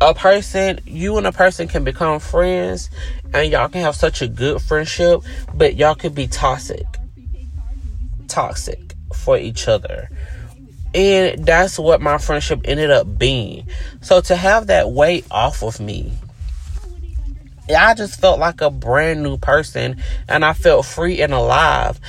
a 0.00 0.14
person, 0.14 0.80
you 0.84 1.16
and 1.16 1.26
a 1.26 1.32
person 1.32 1.68
can 1.68 1.84
become 1.84 2.20
friends 2.20 2.90
and 3.32 3.50
y'all 3.50 3.68
can 3.68 3.80
have 3.82 3.96
such 3.96 4.20
a 4.22 4.28
good 4.28 4.60
friendship, 4.60 5.20
but 5.54 5.76
y'all 5.76 5.94
could 5.94 6.14
be 6.14 6.26
toxic. 6.26 6.84
Toxic 8.28 8.94
for 9.14 9.38
each 9.38 9.68
other. 9.68 10.10
And 10.94 11.44
that's 11.44 11.78
what 11.78 12.00
my 12.00 12.18
friendship 12.18 12.60
ended 12.64 12.90
up 12.90 13.18
being. 13.18 13.66
So 14.00 14.20
to 14.22 14.36
have 14.36 14.68
that 14.68 14.90
weight 14.90 15.26
off 15.30 15.62
of 15.62 15.80
me, 15.80 16.12
I 17.74 17.94
just 17.94 18.20
felt 18.20 18.38
like 18.38 18.60
a 18.60 18.70
brand 18.70 19.22
new 19.22 19.38
person 19.38 20.02
and 20.28 20.44
I 20.44 20.52
felt 20.52 20.86
free 20.86 21.20
and 21.20 21.32
alive. 21.32 22.00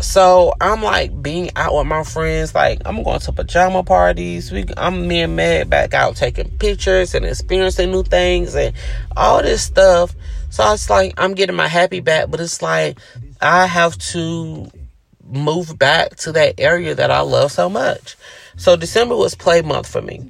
So 0.00 0.54
I'm 0.60 0.82
like 0.82 1.22
being 1.22 1.50
out 1.56 1.74
with 1.74 1.86
my 1.86 2.04
friends. 2.04 2.54
Like 2.54 2.80
I'm 2.84 3.02
going 3.02 3.20
to 3.20 3.32
pajama 3.32 3.82
parties. 3.82 4.52
We, 4.52 4.64
I'm 4.76 5.08
me 5.08 5.22
and 5.22 5.34
Meg 5.34 5.68
back 5.68 5.92
out 5.92 6.16
taking 6.16 6.50
pictures 6.58 7.14
and 7.14 7.24
experiencing 7.24 7.90
new 7.90 8.04
things 8.04 8.54
and 8.54 8.74
all 9.16 9.42
this 9.42 9.62
stuff. 9.62 10.14
So 10.50 10.72
it's 10.72 10.88
like 10.88 11.14
I'm 11.18 11.34
getting 11.34 11.56
my 11.56 11.68
happy 11.68 12.00
back, 12.00 12.30
but 12.30 12.40
it's 12.40 12.62
like 12.62 12.98
I 13.40 13.66
have 13.66 13.98
to 13.98 14.70
move 15.24 15.78
back 15.78 16.16
to 16.16 16.32
that 16.32 16.54
area 16.58 16.94
that 16.94 17.10
I 17.10 17.20
love 17.20 17.52
so 17.52 17.68
much. 17.68 18.16
So 18.56 18.76
December 18.76 19.16
was 19.16 19.34
play 19.34 19.62
month 19.62 19.88
for 19.88 20.00
me. 20.00 20.22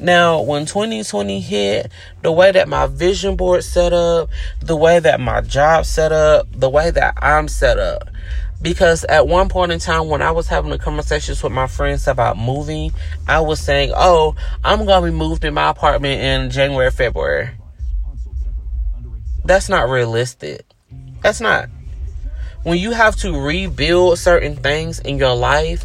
Now, 0.00 0.42
when 0.42 0.64
2020 0.64 1.40
hit, 1.40 1.90
the 2.22 2.30
way 2.30 2.52
that 2.52 2.68
my 2.68 2.86
vision 2.86 3.34
board 3.34 3.64
set 3.64 3.92
up, 3.92 4.30
the 4.60 4.76
way 4.76 5.00
that 5.00 5.18
my 5.18 5.40
job 5.40 5.86
set 5.86 6.12
up, 6.12 6.46
the 6.52 6.70
way 6.70 6.92
that 6.92 7.14
I'm 7.20 7.48
set 7.48 7.80
up, 7.80 8.08
because 8.60 9.04
at 9.04 9.28
one 9.28 9.48
point 9.48 9.72
in 9.72 9.78
time 9.78 10.08
when 10.08 10.22
I 10.22 10.30
was 10.32 10.48
having 10.48 10.70
the 10.70 10.78
conversations 10.78 11.42
with 11.42 11.52
my 11.52 11.66
friends 11.66 12.06
about 12.08 12.36
moving, 12.36 12.92
I 13.26 13.40
was 13.40 13.60
saying, 13.60 13.92
"Oh, 13.94 14.34
I'm 14.64 14.84
going 14.84 15.04
to 15.04 15.10
be 15.10 15.16
moved 15.16 15.44
in 15.44 15.54
my 15.54 15.70
apartment 15.70 16.20
in 16.20 16.50
January, 16.50 16.90
February." 16.90 17.50
That's 19.44 19.68
not 19.68 19.88
realistic. 19.88 20.66
That's 21.22 21.40
not. 21.40 21.68
When 22.64 22.78
you 22.78 22.90
have 22.90 23.16
to 23.16 23.40
rebuild 23.40 24.18
certain 24.18 24.56
things 24.56 24.98
in 24.98 25.16
your 25.16 25.34
life 25.34 25.84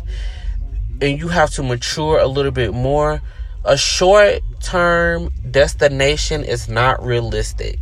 and 1.00 1.20
you 1.20 1.28
have 1.30 1.52
to 1.52 1.64
mature 1.64 2.20
a 2.20 2.28
little 2.28 2.52
bit 2.52 2.74
more, 2.74 3.22
a 3.64 3.78
short 3.78 4.42
term 4.62 5.30
destination 5.50 6.44
is 6.44 6.68
not 6.68 7.06
realistic. 7.06 7.80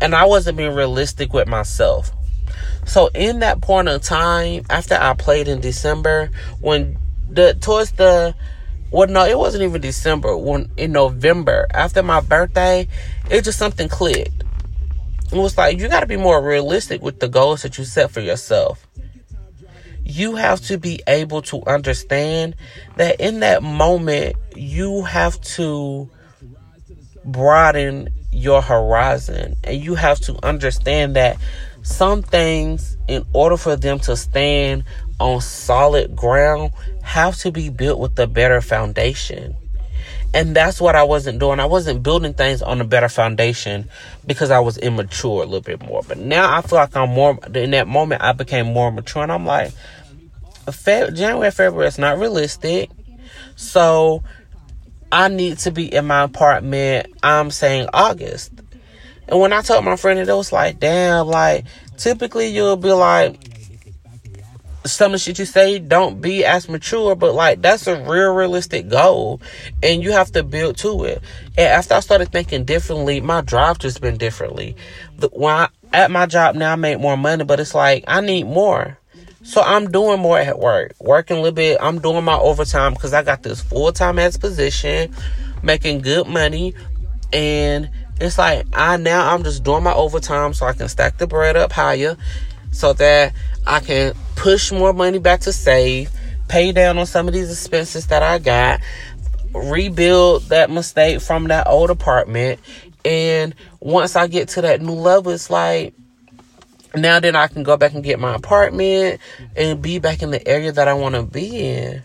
And 0.00 0.14
I 0.14 0.26
wasn't 0.26 0.58
being 0.58 0.74
realistic 0.74 1.32
with 1.32 1.48
myself. 1.48 2.12
So 2.86 3.08
in 3.14 3.40
that 3.40 3.60
point 3.60 3.88
of 3.88 4.02
time, 4.02 4.64
after 4.68 4.94
I 4.94 5.14
played 5.14 5.48
in 5.48 5.60
December, 5.60 6.30
when 6.60 6.98
the 7.28 7.54
towards 7.54 7.92
the 7.92 8.34
well 8.90 9.08
no, 9.08 9.24
it 9.24 9.38
wasn't 9.38 9.64
even 9.64 9.80
December, 9.80 10.36
when 10.36 10.70
in 10.76 10.92
November, 10.92 11.66
after 11.72 12.02
my 12.02 12.20
birthday, 12.20 12.88
it 13.30 13.42
just 13.44 13.58
something 13.58 13.88
clicked. 13.88 14.44
It 15.32 15.38
was 15.38 15.56
like 15.56 15.78
you 15.78 15.88
gotta 15.88 16.06
be 16.06 16.16
more 16.16 16.42
realistic 16.42 17.02
with 17.02 17.20
the 17.20 17.28
goals 17.28 17.62
that 17.62 17.78
you 17.78 17.84
set 17.84 18.10
for 18.10 18.20
yourself. 18.20 18.86
You 20.04 20.34
have 20.34 20.60
to 20.62 20.76
be 20.76 21.00
able 21.06 21.42
to 21.42 21.62
understand 21.64 22.56
that 22.96 23.20
in 23.20 23.40
that 23.40 23.62
moment 23.62 24.36
you 24.56 25.04
have 25.04 25.40
to 25.42 26.10
broaden 27.24 28.08
your 28.32 28.60
horizon 28.60 29.54
and 29.62 29.82
you 29.82 29.94
have 29.94 30.18
to 30.20 30.44
understand 30.44 31.16
that 31.16 31.36
some 31.82 32.22
things, 32.22 32.96
in 33.08 33.24
order 33.32 33.56
for 33.56 33.76
them 33.76 33.98
to 34.00 34.16
stand 34.16 34.84
on 35.18 35.40
solid 35.40 36.16
ground, 36.16 36.72
have 37.02 37.36
to 37.38 37.50
be 37.50 37.68
built 37.68 37.98
with 37.98 38.18
a 38.18 38.26
better 38.26 38.60
foundation. 38.60 39.56
And 40.34 40.56
that's 40.56 40.80
what 40.80 40.96
I 40.96 41.02
wasn't 41.02 41.38
doing. 41.40 41.60
I 41.60 41.66
wasn't 41.66 42.02
building 42.02 42.32
things 42.32 42.62
on 42.62 42.80
a 42.80 42.84
better 42.84 43.08
foundation 43.08 43.90
because 44.24 44.50
I 44.50 44.60
was 44.60 44.78
immature 44.78 45.42
a 45.42 45.44
little 45.44 45.60
bit 45.60 45.82
more. 45.82 46.02
But 46.06 46.18
now 46.18 46.56
I 46.56 46.62
feel 46.62 46.78
like 46.78 46.96
I'm 46.96 47.10
more, 47.10 47.38
in 47.54 47.72
that 47.72 47.86
moment, 47.86 48.22
I 48.22 48.32
became 48.32 48.72
more 48.72 48.90
mature. 48.90 49.22
And 49.22 49.32
I'm 49.32 49.44
like, 49.44 49.72
January, 50.84 51.50
February 51.50 51.88
is 51.88 51.98
not 51.98 52.18
realistic. 52.18 52.90
So 53.56 54.22
I 55.10 55.28
need 55.28 55.58
to 55.58 55.70
be 55.70 55.92
in 55.92 56.06
my 56.06 56.22
apartment, 56.22 57.12
I'm 57.22 57.50
saying 57.50 57.88
August. 57.92 58.52
And 59.32 59.40
when 59.40 59.54
I 59.54 59.62
told 59.62 59.82
my 59.86 59.96
friend 59.96 60.18
it, 60.18 60.28
it 60.28 60.34
was 60.34 60.52
like, 60.52 60.78
damn, 60.78 61.26
like, 61.26 61.64
typically 61.96 62.48
you'll 62.48 62.76
be 62.76 62.92
like, 62.92 63.40
some 64.84 65.06
of 65.06 65.12
the 65.12 65.18
shit 65.20 65.38
you 65.38 65.46
say 65.46 65.78
don't 65.78 66.20
be 66.20 66.44
as 66.44 66.68
mature, 66.68 67.14
but 67.14 67.34
like 67.34 67.62
that's 67.62 67.86
a 67.86 67.96
real 68.02 68.34
realistic 68.34 68.90
goal, 68.90 69.40
and 69.82 70.02
you 70.02 70.12
have 70.12 70.30
to 70.32 70.42
build 70.42 70.76
to 70.78 71.04
it. 71.04 71.22
And 71.56 71.66
after 71.66 71.94
I 71.94 72.00
started 72.00 72.30
thinking 72.30 72.66
differently, 72.66 73.22
my 73.22 73.40
drive 73.40 73.78
just 73.78 74.02
been 74.02 74.18
differently. 74.18 74.76
When 75.32 75.54
I, 75.54 75.68
at 75.94 76.10
my 76.10 76.26
job 76.26 76.54
now, 76.54 76.74
I 76.74 76.76
make 76.76 77.00
more 77.00 77.16
money, 77.16 77.44
but 77.44 77.58
it's 77.58 77.74
like 77.74 78.04
I 78.06 78.20
need 78.20 78.44
more, 78.44 78.98
so 79.44 79.62
I'm 79.62 79.90
doing 79.90 80.20
more 80.20 80.38
at 80.38 80.58
work, 80.58 80.92
working 81.00 81.38
a 81.38 81.40
little 81.40 81.54
bit. 81.54 81.78
I'm 81.80 82.00
doing 82.00 82.22
my 82.22 82.36
overtime 82.36 82.92
because 82.92 83.14
I 83.14 83.22
got 83.22 83.44
this 83.44 83.62
full 83.62 83.92
time 83.92 84.18
ass 84.18 84.36
position, 84.36 85.14
making 85.62 86.02
good 86.02 86.26
money, 86.26 86.74
and 87.32 87.88
it's 88.24 88.38
like 88.38 88.66
I 88.72 88.96
now 88.96 89.32
I'm 89.34 89.42
just 89.42 89.64
doing 89.64 89.82
my 89.82 89.94
overtime 89.94 90.54
so 90.54 90.66
I 90.66 90.72
can 90.72 90.88
stack 90.88 91.18
the 91.18 91.26
bread 91.26 91.56
up 91.56 91.72
higher 91.72 92.16
so 92.70 92.92
that 92.94 93.32
I 93.66 93.80
can 93.80 94.14
push 94.34 94.72
more 94.72 94.92
money 94.92 95.18
back 95.18 95.40
to 95.40 95.52
save, 95.52 96.10
pay 96.48 96.72
down 96.72 96.98
on 96.98 97.06
some 97.06 97.28
of 97.28 97.34
these 97.34 97.50
expenses 97.50 98.08
that 98.08 98.22
I 98.22 98.38
got, 98.38 98.80
rebuild 99.54 100.44
that 100.44 100.70
mistake 100.70 101.20
from 101.20 101.48
that 101.48 101.66
old 101.66 101.90
apartment. 101.90 102.60
And 103.04 103.54
once 103.80 104.16
I 104.16 104.26
get 104.26 104.48
to 104.50 104.62
that 104.62 104.80
new 104.80 104.92
level, 104.92 105.32
it's 105.32 105.50
like, 105.50 105.94
now 106.94 107.20
then 107.20 107.36
I 107.36 107.46
can 107.46 107.62
go 107.62 107.76
back 107.76 107.94
and 107.94 108.04
get 108.04 108.20
my 108.20 108.34
apartment 108.34 109.20
and 109.56 109.80
be 109.80 109.98
back 109.98 110.22
in 110.22 110.30
the 110.30 110.46
area 110.46 110.72
that 110.72 110.88
I 110.88 110.94
want 110.94 111.14
to 111.14 111.22
be 111.22 111.68
in. 111.68 112.02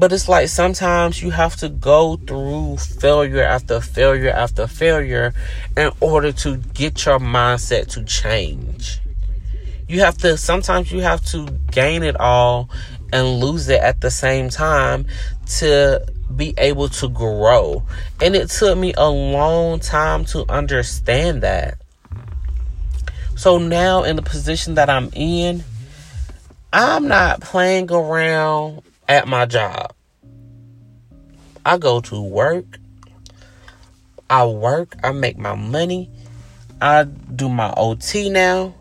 But 0.00 0.14
it's 0.14 0.30
like 0.30 0.48
sometimes 0.48 1.22
you 1.22 1.30
have 1.30 1.56
to 1.56 1.68
go 1.68 2.16
through 2.16 2.78
failure 2.78 3.42
after 3.42 3.82
failure 3.82 4.30
after 4.30 4.66
failure 4.66 5.34
in 5.76 5.90
order 6.00 6.32
to 6.32 6.56
get 6.56 7.04
your 7.04 7.18
mindset 7.18 7.88
to 7.88 8.04
change. 8.04 8.98
You 9.88 10.00
have 10.00 10.16
to, 10.18 10.38
sometimes 10.38 10.90
you 10.90 11.02
have 11.02 11.22
to 11.26 11.48
gain 11.70 12.02
it 12.02 12.18
all 12.18 12.70
and 13.12 13.40
lose 13.40 13.68
it 13.68 13.82
at 13.82 14.00
the 14.00 14.10
same 14.10 14.48
time 14.48 15.04
to 15.58 16.02
be 16.34 16.54
able 16.56 16.88
to 16.88 17.08
grow. 17.10 17.82
And 18.22 18.34
it 18.34 18.48
took 18.48 18.78
me 18.78 18.94
a 18.96 19.10
long 19.10 19.80
time 19.80 20.24
to 20.26 20.50
understand 20.50 21.42
that. 21.42 21.76
So 23.36 23.58
now, 23.58 24.04
in 24.04 24.16
the 24.16 24.22
position 24.22 24.76
that 24.76 24.88
I'm 24.88 25.10
in, 25.12 25.62
I'm 26.72 27.06
not 27.06 27.42
playing 27.42 27.92
around 27.92 28.80
at 29.10 29.26
my 29.26 29.44
job. 29.44 29.92
I 31.66 31.78
go 31.78 32.00
to 32.00 32.22
work. 32.22 32.78
I 34.30 34.46
work. 34.46 34.94
I 35.02 35.10
make 35.10 35.36
my 35.36 35.56
money. 35.56 36.08
I 36.80 37.02
do 37.02 37.48
my 37.48 37.74
OT 37.76 38.30
now. 38.30 38.72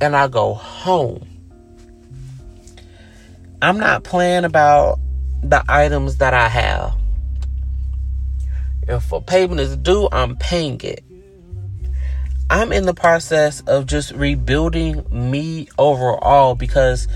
And 0.00 0.14
I 0.14 0.28
go 0.28 0.54
home. 0.54 1.26
I'm 3.60 3.78
not 3.78 4.04
playing 4.04 4.44
about 4.44 5.00
the 5.42 5.64
items 5.68 6.18
that 6.18 6.32
I 6.32 6.48
have. 6.48 6.96
If 8.86 9.10
a 9.10 9.20
payment 9.20 9.60
is 9.60 9.76
due, 9.76 10.08
I'm 10.12 10.36
paying 10.36 10.80
it. 10.82 11.02
I'm 12.48 12.72
in 12.72 12.86
the 12.86 12.94
process 12.94 13.62
of 13.62 13.86
just 13.86 14.12
rebuilding 14.12 15.04
me 15.10 15.68
overall 15.76 16.54
because 16.54 17.08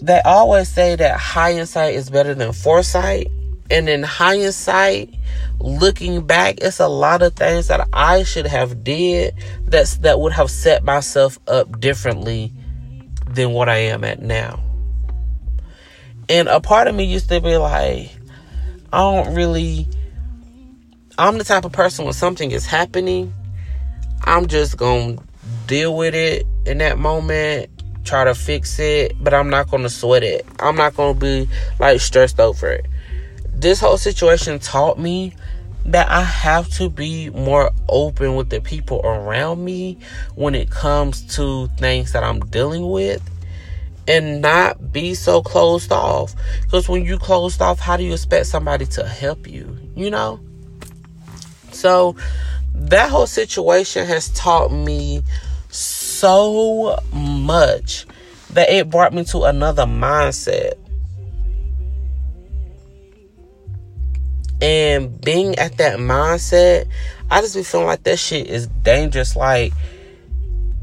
they 0.00 0.20
always 0.24 0.68
say 0.68 0.96
that 0.96 1.18
hindsight 1.18 1.94
is 1.94 2.10
better 2.10 2.34
than 2.34 2.52
foresight. 2.52 3.28
And 3.68 3.88
in 3.88 4.04
hindsight, 4.04 5.12
looking 5.58 6.24
back, 6.24 6.58
it's 6.60 6.78
a 6.78 6.86
lot 6.86 7.22
of 7.22 7.34
things 7.34 7.66
that 7.68 7.88
I 7.92 8.22
should 8.22 8.46
have 8.46 8.84
did 8.84 9.34
that's 9.66 9.98
that 9.98 10.20
would 10.20 10.32
have 10.32 10.50
set 10.50 10.84
myself 10.84 11.38
up 11.48 11.80
differently 11.80 12.52
than 13.28 13.50
what 13.50 13.68
I 13.68 13.78
am 13.78 14.04
at 14.04 14.22
now. 14.22 14.62
And 16.28 16.48
a 16.48 16.60
part 16.60 16.86
of 16.86 16.94
me 16.94 17.04
used 17.04 17.28
to 17.30 17.40
be 17.40 17.56
like, 17.56 18.10
I 18.92 18.98
don't 18.98 19.34
really 19.34 19.88
I'm 21.18 21.38
the 21.38 21.44
type 21.44 21.64
of 21.64 21.72
person 21.72 22.04
when 22.04 22.12
something 22.12 22.50
is 22.50 22.66
happening, 22.66 23.32
I'm 24.24 24.48
just 24.48 24.78
to 24.78 25.18
deal 25.66 25.96
with 25.96 26.14
it 26.14 26.46
in 26.66 26.78
that 26.78 26.98
moment, 26.98 27.70
try 28.06 28.24
to 28.24 28.34
fix 28.34 28.78
it, 28.78 29.16
but 29.22 29.34
I'm 29.34 29.50
not 29.50 29.70
going 29.70 29.82
to 29.82 29.90
sweat 29.90 30.22
it. 30.22 30.46
I'm 30.60 30.76
not 30.76 30.96
going 30.96 31.14
to 31.14 31.20
be 31.20 31.48
like 31.78 32.00
stressed 32.00 32.40
over 32.40 32.68
it. 32.68 32.86
This 33.52 33.80
whole 33.80 33.98
situation 33.98 34.58
taught 34.58 34.98
me 34.98 35.34
that 35.86 36.08
I 36.08 36.22
have 36.22 36.68
to 36.74 36.88
be 36.88 37.30
more 37.30 37.70
open 37.88 38.34
with 38.34 38.50
the 38.50 38.60
people 38.60 39.00
around 39.04 39.64
me 39.64 39.98
when 40.34 40.54
it 40.54 40.70
comes 40.70 41.22
to 41.36 41.68
things 41.78 42.12
that 42.12 42.24
I'm 42.24 42.40
dealing 42.40 42.90
with 42.90 43.22
and 44.08 44.40
not 44.40 44.92
be 44.92 45.14
so 45.14 45.42
closed 45.42 45.92
off. 45.92 46.34
Because 46.62 46.88
when 46.88 47.04
you 47.04 47.18
closed 47.18 47.62
off, 47.62 47.78
how 47.78 47.96
do 47.96 48.04
you 48.04 48.12
expect 48.12 48.46
somebody 48.46 48.86
to 48.86 49.06
help 49.06 49.46
you? 49.46 49.78
You 49.94 50.10
know? 50.10 50.40
So 51.72 52.16
that 52.74 53.10
whole 53.10 53.26
situation 53.26 54.06
has 54.06 54.28
taught 54.30 54.72
me 54.72 55.22
so 56.18 56.98
much 57.12 58.06
that 58.52 58.70
it 58.70 58.90
brought 58.90 59.12
me 59.12 59.24
to 59.24 59.44
another 59.44 59.84
mindset. 59.84 60.74
And 64.60 65.20
being 65.20 65.58
at 65.58 65.76
that 65.78 65.98
mindset, 65.98 66.88
I 67.30 67.40
just 67.40 67.54
be 67.54 67.62
feeling 67.62 67.86
like 67.86 68.04
that 68.04 68.18
shit 68.18 68.46
is 68.46 68.66
dangerous. 68.66 69.36
Like, 69.36 69.72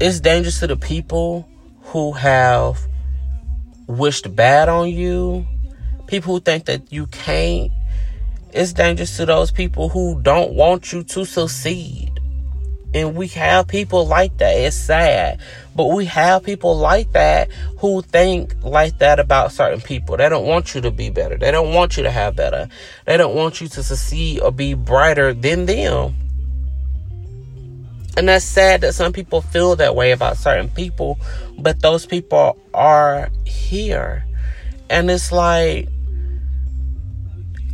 it's 0.00 0.20
dangerous 0.20 0.60
to 0.60 0.68
the 0.68 0.76
people 0.76 1.48
who 1.82 2.12
have 2.12 2.78
wished 3.86 4.34
bad 4.36 4.68
on 4.68 4.88
you, 4.88 5.46
people 6.06 6.34
who 6.34 6.40
think 6.40 6.66
that 6.66 6.92
you 6.92 7.06
can't 7.08 7.72
it's 8.54 8.72
dangerous 8.72 9.16
to 9.16 9.26
those 9.26 9.50
people 9.50 9.88
who 9.88 10.20
don't 10.22 10.52
want 10.52 10.92
you 10.92 11.02
to 11.02 11.24
succeed. 11.24 12.13
And 12.94 13.16
we 13.16 13.26
have 13.28 13.66
people 13.66 14.06
like 14.06 14.38
that. 14.38 14.52
It's 14.52 14.76
sad. 14.76 15.40
But 15.74 15.86
we 15.86 16.04
have 16.04 16.44
people 16.44 16.78
like 16.78 17.10
that 17.12 17.50
who 17.78 18.02
think 18.02 18.54
like 18.62 18.98
that 19.00 19.18
about 19.18 19.50
certain 19.50 19.80
people. 19.80 20.16
They 20.16 20.28
don't 20.28 20.46
want 20.46 20.74
you 20.74 20.80
to 20.82 20.92
be 20.92 21.10
better. 21.10 21.36
They 21.36 21.50
don't 21.50 21.74
want 21.74 21.96
you 21.96 22.04
to 22.04 22.10
have 22.10 22.36
better. 22.36 22.68
They 23.04 23.16
don't 23.16 23.34
want 23.34 23.60
you 23.60 23.66
to 23.66 23.82
succeed 23.82 24.40
or 24.40 24.52
be 24.52 24.74
brighter 24.74 25.34
than 25.34 25.66
them. 25.66 26.14
And 28.16 28.28
that's 28.28 28.44
sad 28.44 28.82
that 28.82 28.94
some 28.94 29.12
people 29.12 29.40
feel 29.40 29.74
that 29.76 29.96
way 29.96 30.12
about 30.12 30.36
certain 30.36 30.68
people, 30.68 31.18
but 31.58 31.82
those 31.82 32.06
people 32.06 32.56
are 32.72 33.28
here. 33.44 34.24
And 34.88 35.10
it's 35.10 35.32
like, 35.32 35.88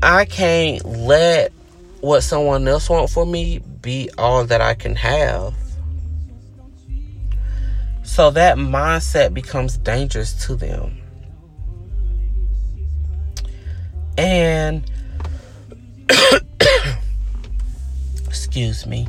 I 0.02 0.24
can't 0.24 0.82
let 0.86 1.52
what 2.00 2.22
someone 2.22 2.66
else 2.66 2.88
want 2.88 3.10
for 3.10 3.26
me 3.26 3.60
be 3.82 4.10
all 4.16 4.44
that 4.44 4.60
I 4.60 4.74
can 4.74 4.96
have. 4.96 5.54
So 8.02 8.30
that 8.30 8.56
mindset 8.56 9.34
becomes 9.34 9.76
dangerous 9.76 10.46
to 10.46 10.56
them. 10.56 10.96
And 14.18 14.90
excuse 18.26 18.86
me. 18.86 19.06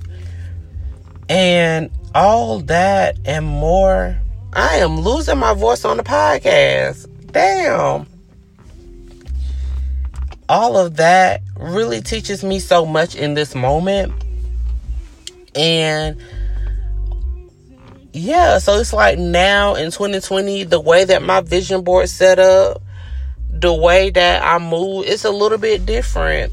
And 1.29 1.89
all 2.13 2.59
that 2.59 3.17
and 3.25 3.45
more. 3.45 4.19
I 4.53 4.77
am 4.77 4.99
losing 4.99 5.37
my 5.37 5.53
voice 5.53 5.85
on 5.85 5.97
the 5.97 6.03
podcast. 6.03 7.07
Damn 7.31 8.10
all 10.49 10.77
of 10.77 10.97
that 10.97 11.41
really 11.57 12.01
teaches 12.01 12.43
me 12.43 12.59
so 12.59 12.85
much 12.85 13.15
in 13.15 13.33
this 13.33 13.55
moment. 13.55 14.13
And 15.55 16.21
yeah, 18.13 18.57
so 18.57 18.77
it's 18.77 18.93
like 18.93 19.17
now 19.17 19.75
in 19.75 19.91
2020, 19.91 20.65
the 20.65 20.79
way 20.79 21.05
that 21.05 21.21
my 21.21 21.41
vision 21.41 21.83
board 21.83 22.09
set 22.09 22.39
up, 22.39 22.81
the 23.49 23.73
way 23.73 24.09
that 24.09 24.43
I 24.43 24.57
move, 24.59 25.05
it's 25.07 25.23
a 25.23 25.31
little 25.31 25.57
bit 25.57 25.85
different. 25.85 26.51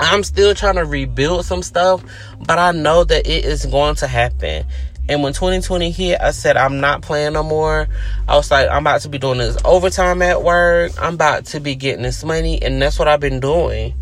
I'm 0.00 0.22
still 0.22 0.54
trying 0.54 0.76
to 0.76 0.84
rebuild 0.84 1.44
some 1.44 1.62
stuff, 1.62 2.02
but 2.46 2.58
I 2.58 2.72
know 2.72 3.04
that 3.04 3.26
it 3.26 3.44
is 3.44 3.66
going 3.66 3.96
to 3.96 4.06
happen. 4.06 4.64
And 5.08 5.22
when 5.22 5.32
2020 5.32 5.90
hit, 5.90 6.20
I 6.20 6.32
said, 6.32 6.56
I'm 6.56 6.80
not 6.80 7.02
playing 7.02 7.32
no 7.32 7.42
more. 7.42 7.88
I 8.28 8.36
was 8.36 8.50
like, 8.50 8.68
I'm 8.68 8.82
about 8.82 9.00
to 9.02 9.08
be 9.08 9.18
doing 9.18 9.38
this 9.38 9.56
overtime 9.64 10.20
at 10.20 10.42
work. 10.42 10.92
I'm 11.00 11.14
about 11.14 11.46
to 11.46 11.60
be 11.60 11.74
getting 11.74 12.02
this 12.02 12.22
money. 12.24 12.60
And 12.60 12.80
that's 12.80 12.98
what 12.98 13.08
I've 13.08 13.20
been 13.20 13.40
doing. 13.40 13.94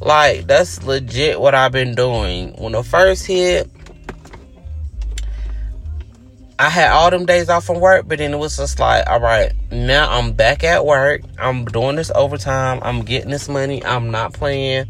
Like, 0.00 0.46
that's 0.46 0.82
legit 0.82 1.40
what 1.40 1.54
I've 1.54 1.72
been 1.72 1.94
doing. 1.94 2.54
When 2.56 2.72
the 2.72 2.82
first 2.82 3.26
hit, 3.26 3.70
I 6.58 6.68
had 6.68 6.92
all 6.92 7.10
them 7.10 7.26
days 7.26 7.48
off 7.48 7.64
from 7.64 7.80
work, 7.80 8.06
but 8.06 8.18
then 8.18 8.32
it 8.32 8.38
was 8.38 8.56
just 8.56 8.78
like, 8.78 9.06
all 9.08 9.20
right, 9.20 9.52
now 9.72 10.08
I'm 10.08 10.32
back 10.32 10.62
at 10.62 10.86
work. 10.86 11.22
I'm 11.38 11.64
doing 11.64 11.96
this 11.96 12.12
overtime. 12.14 12.78
I'm 12.82 13.02
getting 13.02 13.30
this 13.30 13.48
money. 13.48 13.84
I'm 13.84 14.10
not 14.10 14.32
playing. 14.32 14.86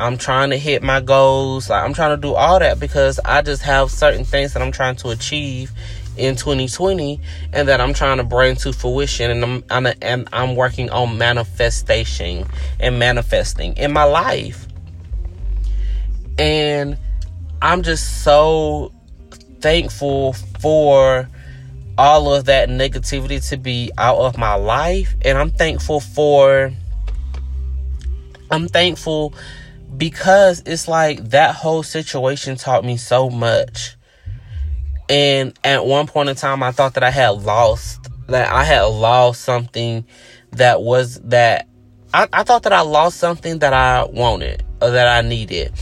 I'm 0.00 0.16
trying 0.16 0.48
to 0.50 0.56
hit 0.56 0.82
my 0.82 1.00
goals. 1.00 1.68
Like, 1.68 1.84
I'm 1.84 1.92
trying 1.92 2.16
to 2.16 2.20
do 2.20 2.34
all 2.34 2.58
that 2.58 2.80
because 2.80 3.20
I 3.22 3.42
just 3.42 3.62
have 3.62 3.90
certain 3.90 4.24
things 4.24 4.54
that 4.54 4.62
I'm 4.62 4.72
trying 4.72 4.96
to 4.96 5.10
achieve 5.10 5.72
in 6.16 6.36
2020 6.36 7.20
and 7.52 7.68
that 7.68 7.82
I'm 7.82 7.92
trying 7.92 8.16
to 8.16 8.24
bring 8.24 8.56
to 8.56 8.72
fruition 8.72 9.30
and 9.30 9.44
I'm, 9.44 9.64
I'm 9.70 9.94
and 10.00 10.28
I'm 10.32 10.56
working 10.56 10.88
on 10.90 11.18
manifestation 11.18 12.46
and 12.80 12.98
manifesting 12.98 13.76
in 13.76 13.92
my 13.92 14.04
life. 14.04 14.66
And 16.38 16.96
I'm 17.60 17.82
just 17.82 18.24
so 18.24 18.92
thankful 19.60 20.32
for 20.60 21.28
all 21.98 22.32
of 22.32 22.46
that 22.46 22.70
negativity 22.70 23.46
to 23.50 23.58
be 23.58 23.90
out 23.98 24.16
of 24.16 24.38
my 24.38 24.54
life 24.54 25.14
and 25.22 25.36
I'm 25.36 25.50
thankful 25.50 26.00
for 26.00 26.72
I'm 28.50 28.68
thankful 28.68 29.34
because 30.00 30.62
it's 30.64 30.88
like 30.88 31.22
that 31.28 31.54
whole 31.54 31.82
situation 31.82 32.56
taught 32.56 32.84
me 32.84 32.96
so 32.96 33.28
much. 33.28 33.96
And 35.10 35.56
at 35.62 35.84
one 35.84 36.06
point 36.06 36.30
in 36.30 36.36
time, 36.36 36.62
I 36.62 36.72
thought 36.72 36.94
that 36.94 37.04
I 37.04 37.10
had 37.10 37.42
lost, 37.42 38.08
that 38.28 38.50
I 38.50 38.64
had 38.64 38.84
lost 38.84 39.42
something 39.42 40.06
that 40.52 40.80
was, 40.80 41.20
that 41.24 41.68
I, 42.14 42.26
I 42.32 42.44
thought 42.44 42.62
that 42.62 42.72
I 42.72 42.80
lost 42.80 43.18
something 43.18 43.58
that 43.58 43.74
I 43.74 44.04
wanted 44.04 44.64
or 44.80 44.90
that 44.90 45.06
I 45.06 45.28
needed. 45.28 45.74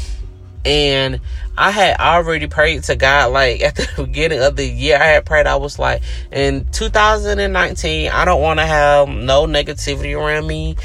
And 0.64 1.20
I 1.56 1.70
had 1.70 1.98
already 2.00 2.48
prayed 2.48 2.82
to 2.84 2.96
God, 2.96 3.32
like 3.32 3.60
at 3.62 3.76
the 3.76 3.88
beginning 3.96 4.40
of 4.40 4.56
the 4.56 4.66
year, 4.66 4.96
I 4.96 5.06
had 5.06 5.26
prayed, 5.26 5.46
I 5.46 5.56
was 5.56 5.78
like, 5.78 6.02
in 6.32 6.66
2019, 6.72 8.10
I 8.10 8.24
don't 8.24 8.42
want 8.42 8.58
to 8.58 8.66
have 8.66 9.08
no 9.08 9.46
negativity 9.46 10.18
around 10.18 10.48
me. 10.48 10.76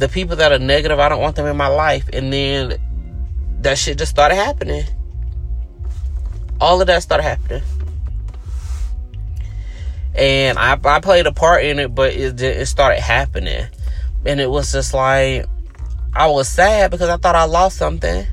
The 0.00 0.08
people 0.08 0.36
that 0.36 0.50
are 0.50 0.58
negative, 0.58 0.98
I 0.98 1.10
don't 1.10 1.20
want 1.20 1.36
them 1.36 1.46
in 1.46 1.58
my 1.58 1.66
life. 1.66 2.08
And 2.12 2.32
then 2.32 2.78
that 3.60 3.76
shit 3.76 3.98
just 3.98 4.10
started 4.10 4.36
happening. 4.36 4.84
All 6.58 6.80
of 6.80 6.86
that 6.86 7.02
started 7.02 7.22
happening. 7.24 7.62
And 10.14 10.58
I, 10.58 10.78
I 10.82 11.00
played 11.00 11.26
a 11.26 11.32
part 11.32 11.64
in 11.64 11.78
it, 11.78 11.94
but 11.94 12.14
it, 12.14 12.40
it 12.40 12.66
started 12.66 13.00
happening. 13.00 13.66
And 14.24 14.40
it 14.40 14.50
was 14.50 14.72
just 14.72 14.94
like, 14.94 15.44
I 16.14 16.28
was 16.28 16.48
sad 16.48 16.90
because 16.90 17.10
I 17.10 17.18
thought 17.18 17.36
I 17.36 17.44
lost 17.44 17.76
something 17.76 18.26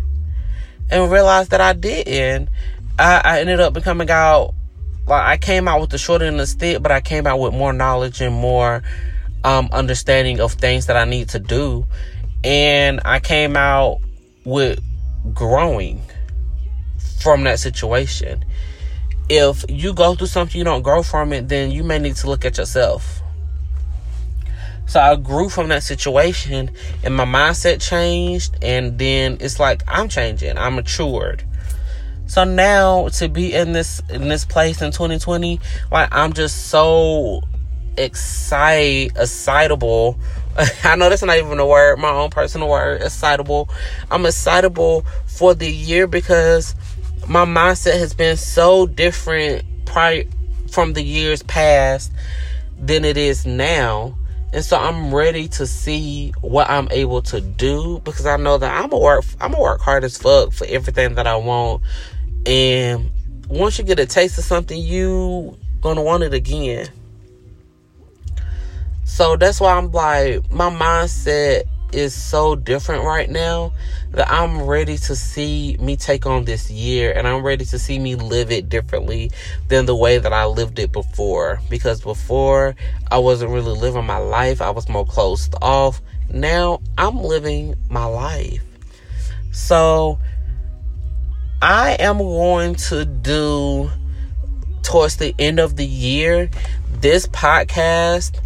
and 0.89 1.11
realized 1.11 1.51
that 1.51 1.59
I 1.59 1.73
didn't. 1.73 2.49
I, 2.97 3.21
I 3.23 3.39
ended 3.41 3.59
up 3.59 3.73
becoming 3.73 4.09
out, 4.09 4.53
like, 5.05 5.23
I 5.23 5.37
came 5.37 5.67
out 5.67 5.81
with 5.81 5.89
the 5.89 5.97
short 5.97 6.21
end 6.21 6.35
of 6.35 6.39
the 6.39 6.47
stick, 6.47 6.81
but 6.81 6.93
I 6.93 7.01
came 7.01 7.27
out 7.27 7.39
with 7.39 7.53
more 7.53 7.73
knowledge 7.73 8.21
and 8.21 8.33
more 8.33 8.83
um, 9.47 9.69
understanding 9.71 10.41
of 10.41 10.51
things 10.53 10.87
that 10.87 10.97
I 10.97 11.05
need 11.05 11.29
to 11.29 11.39
do. 11.39 11.85
And 12.43 12.99
I 13.05 13.21
came 13.21 13.55
out 13.55 13.99
with 14.43 14.79
growing 15.33 16.01
from 17.21 17.45
that 17.45 17.57
situation. 17.59 18.43
If 19.29 19.63
you 19.69 19.93
go 19.93 20.15
through 20.15 20.27
something 20.27 20.57
you 20.57 20.65
don't 20.65 20.81
grow 20.81 21.01
from 21.01 21.31
it, 21.31 21.47
then 21.47 21.71
you 21.71 21.85
may 21.85 21.97
need 21.97 22.17
to 22.17 22.27
look 22.27 22.43
at 22.43 22.57
yourself. 22.57 23.21
So 24.85 24.99
I 24.99 25.15
grew 25.15 25.49
from 25.49 25.69
that 25.69 25.83
situation 25.83 26.69
and 27.03 27.15
my 27.15 27.25
mindset 27.25 27.81
changed 27.81 28.57
and 28.61 28.99
then 28.99 29.37
it's 29.39 29.61
like 29.61 29.81
I'm 29.87 30.09
changing. 30.09 30.57
I'm 30.57 30.75
matured. 30.75 31.43
So 32.25 32.43
now 32.43 33.07
to 33.09 33.29
be 33.29 33.53
in 33.53 33.71
this 33.71 34.01
in 34.09 34.27
this 34.27 34.43
place 34.43 34.81
in 34.81 34.91
2020, 34.91 35.61
like 35.89 36.09
I'm 36.11 36.33
just 36.33 36.67
so 36.67 37.43
excited 37.97 39.17
excitable. 39.17 40.17
I 40.83 40.95
know 40.95 41.09
that's 41.09 41.23
not 41.23 41.37
even 41.37 41.59
a 41.59 41.65
word, 41.65 41.99
my 41.99 42.09
own 42.09 42.29
personal 42.29 42.69
word, 42.69 43.01
excitable. 43.01 43.69
I'm 44.09 44.25
excitable 44.25 45.05
for 45.25 45.53
the 45.53 45.69
year 45.69 46.07
because 46.07 46.75
my 47.27 47.45
mindset 47.45 47.99
has 47.99 48.13
been 48.13 48.37
so 48.37 48.87
different 48.87 49.63
prior 49.85 50.23
from 50.69 50.93
the 50.93 51.01
years 51.01 51.43
past 51.43 52.11
than 52.77 53.05
it 53.05 53.17
is 53.17 53.45
now 53.45 54.15
and 54.53 54.63
so 54.63 54.77
I'm 54.77 55.13
ready 55.13 55.47
to 55.49 55.67
see 55.67 56.31
what 56.41 56.69
I'm 56.69 56.87
able 56.91 57.21
to 57.23 57.41
do 57.41 57.99
because 58.05 58.25
I 58.25 58.37
know 58.37 58.57
that 58.57 58.81
I'm 58.81 58.89
gonna 58.89 59.03
work 59.03 59.25
I'm 59.41 59.51
gonna 59.51 59.61
work 59.61 59.81
hard 59.81 60.03
as 60.03 60.17
fuck 60.17 60.53
for 60.53 60.65
everything 60.65 61.15
that 61.15 61.27
I 61.27 61.35
want. 61.35 61.83
And 62.45 63.11
once 63.49 63.77
you 63.77 63.83
get 63.83 63.99
a 63.99 64.05
taste 64.05 64.37
of 64.37 64.45
something, 64.45 64.81
you 64.81 65.57
gonna 65.81 66.01
want 66.01 66.23
it 66.23 66.33
again. 66.33 66.87
So 69.07 69.37
that's 69.37 69.59
why 69.59 69.73
I'm 69.73 69.89
like 69.91 70.51
my 70.51 70.69
mindset 70.69 71.63
is 71.93 72.13
so 72.13 72.55
different 72.55 73.05
right 73.05 73.29
now 73.29 73.71
that 74.11 74.29
I'm 74.29 74.61
ready 74.63 74.97
to 74.97 75.15
see 75.15 75.77
me 75.79 75.95
take 75.95 76.25
on 76.25 76.43
this 76.43 76.69
year 76.69 77.13
and 77.13 77.25
I'm 77.25 77.41
ready 77.41 77.63
to 77.65 77.79
see 77.79 77.97
me 77.97 78.15
live 78.15 78.51
it 78.51 78.67
differently 78.67 79.31
than 79.69 79.85
the 79.85 79.95
way 79.95 80.17
that 80.17 80.33
I 80.33 80.45
lived 80.45 80.77
it 80.77 80.91
before. 80.91 81.61
Because 81.69 82.01
before 82.01 82.75
I 83.09 83.17
wasn't 83.17 83.51
really 83.51 83.75
living 83.79 84.05
my 84.05 84.17
life, 84.17 84.61
I 84.61 84.69
was 84.71 84.89
more 84.89 85.05
closed 85.05 85.55
off. 85.61 86.01
Now 86.29 86.81
I'm 86.97 87.17
living 87.17 87.75
my 87.89 88.05
life. 88.05 88.61
So 89.51 90.19
I 91.61 91.93
am 91.93 92.17
going 92.17 92.75
to 92.75 93.05
do 93.05 93.89
towards 94.83 95.15
the 95.15 95.33
end 95.39 95.59
of 95.59 95.77
the 95.77 95.85
year 95.85 96.51
this 97.01 97.25
podcast 97.27 98.39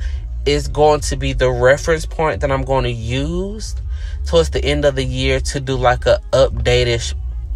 is 0.45 0.67
going 0.67 1.01
to 1.01 1.15
be 1.15 1.33
the 1.33 1.51
reference 1.51 2.05
point 2.05 2.41
that 2.41 2.51
I'm 2.51 2.63
going 2.63 2.83
to 2.83 2.91
use 2.91 3.75
towards 4.25 4.49
the 4.49 4.63
end 4.63 4.85
of 4.85 4.95
the 4.95 5.03
year 5.03 5.39
to 5.39 5.59
do 5.59 5.75
like 5.75 6.05
a 6.05 6.19
updated 6.31 7.13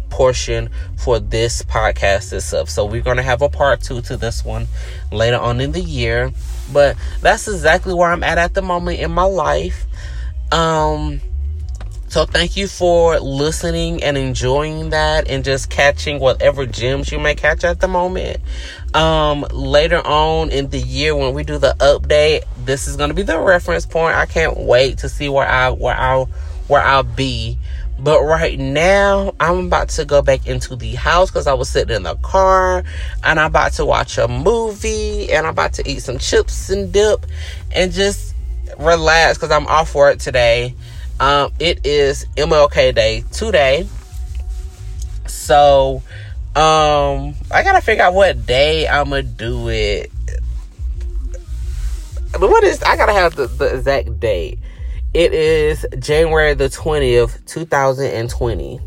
portion 0.08 0.70
for 0.96 1.18
this 1.18 1.62
podcast 1.62 2.32
itself. 2.32 2.70
So 2.70 2.84
we're 2.84 3.02
going 3.02 3.16
to 3.16 3.22
have 3.22 3.42
a 3.42 3.48
part 3.48 3.80
2 3.80 4.02
to 4.02 4.16
this 4.16 4.44
one 4.44 4.66
later 5.12 5.36
on 5.36 5.60
in 5.60 5.72
the 5.72 5.80
year, 5.80 6.30
but 6.72 6.96
that's 7.20 7.48
exactly 7.48 7.94
where 7.94 8.10
I'm 8.10 8.22
at 8.22 8.38
at 8.38 8.54
the 8.54 8.62
moment 8.62 9.00
in 9.00 9.10
my 9.10 9.24
life. 9.24 9.84
Um 10.52 11.20
so 12.16 12.24
thank 12.24 12.56
you 12.56 12.66
for 12.66 13.20
listening 13.20 14.02
and 14.02 14.16
enjoying 14.16 14.88
that 14.88 15.28
and 15.28 15.44
just 15.44 15.68
catching 15.68 16.18
whatever 16.18 16.64
gems 16.64 17.12
you 17.12 17.20
may 17.20 17.34
catch 17.34 17.62
at 17.62 17.80
the 17.80 17.88
moment. 17.88 18.38
Um, 18.94 19.44
later 19.52 19.98
on 19.98 20.48
in 20.48 20.70
the 20.70 20.78
year 20.78 21.14
when 21.14 21.34
we 21.34 21.44
do 21.44 21.58
the 21.58 21.76
update, 21.78 22.44
this 22.64 22.88
is 22.88 22.96
gonna 22.96 23.12
be 23.12 23.22
the 23.22 23.38
reference 23.38 23.84
point. 23.84 24.16
I 24.16 24.24
can't 24.24 24.56
wait 24.56 24.96
to 25.00 25.10
see 25.10 25.28
where 25.28 25.46
I 25.46 25.68
where 25.68 25.94
I'll 25.94 26.24
where 26.68 26.80
I'll 26.80 27.02
be. 27.02 27.58
But 27.98 28.22
right 28.22 28.58
now, 28.58 29.34
I'm 29.38 29.66
about 29.66 29.90
to 29.90 30.06
go 30.06 30.22
back 30.22 30.46
into 30.46 30.74
the 30.74 30.94
house 30.94 31.30
because 31.30 31.46
I 31.46 31.52
was 31.52 31.68
sitting 31.68 31.96
in 31.96 32.04
the 32.04 32.14
car 32.16 32.82
and 33.24 33.38
I'm 33.38 33.48
about 33.48 33.74
to 33.74 33.84
watch 33.84 34.16
a 34.16 34.26
movie 34.26 35.30
and 35.30 35.46
I'm 35.46 35.52
about 35.52 35.74
to 35.74 35.86
eat 35.86 36.00
some 36.00 36.16
chips 36.16 36.70
and 36.70 36.90
dip 36.90 37.26
and 37.72 37.92
just 37.92 38.34
relax 38.78 39.36
because 39.36 39.50
I'm 39.50 39.66
off 39.66 39.94
work 39.94 40.18
today. 40.18 40.74
Um, 41.18 41.50
it 41.58 41.86
is 41.86 42.26
MLK 42.36 42.94
Day 42.94 43.24
today. 43.32 43.88
So, 45.26 46.02
um, 46.54 47.34
I 47.50 47.62
gotta 47.62 47.80
figure 47.80 48.04
out 48.04 48.14
what 48.14 48.46
day 48.46 48.86
I'm 48.86 49.10
gonna 49.10 49.22
do 49.22 49.68
it. 49.68 50.10
But 52.32 52.50
what 52.50 52.64
is, 52.64 52.82
I 52.82 52.96
gotta 52.96 53.12
have 53.12 53.34
the, 53.34 53.46
the 53.46 53.76
exact 53.76 54.20
date. 54.20 54.58
It 55.14 55.32
is 55.32 55.86
January 55.98 56.52
the 56.52 56.68
20th, 56.68 57.44
2020. 57.46 58.80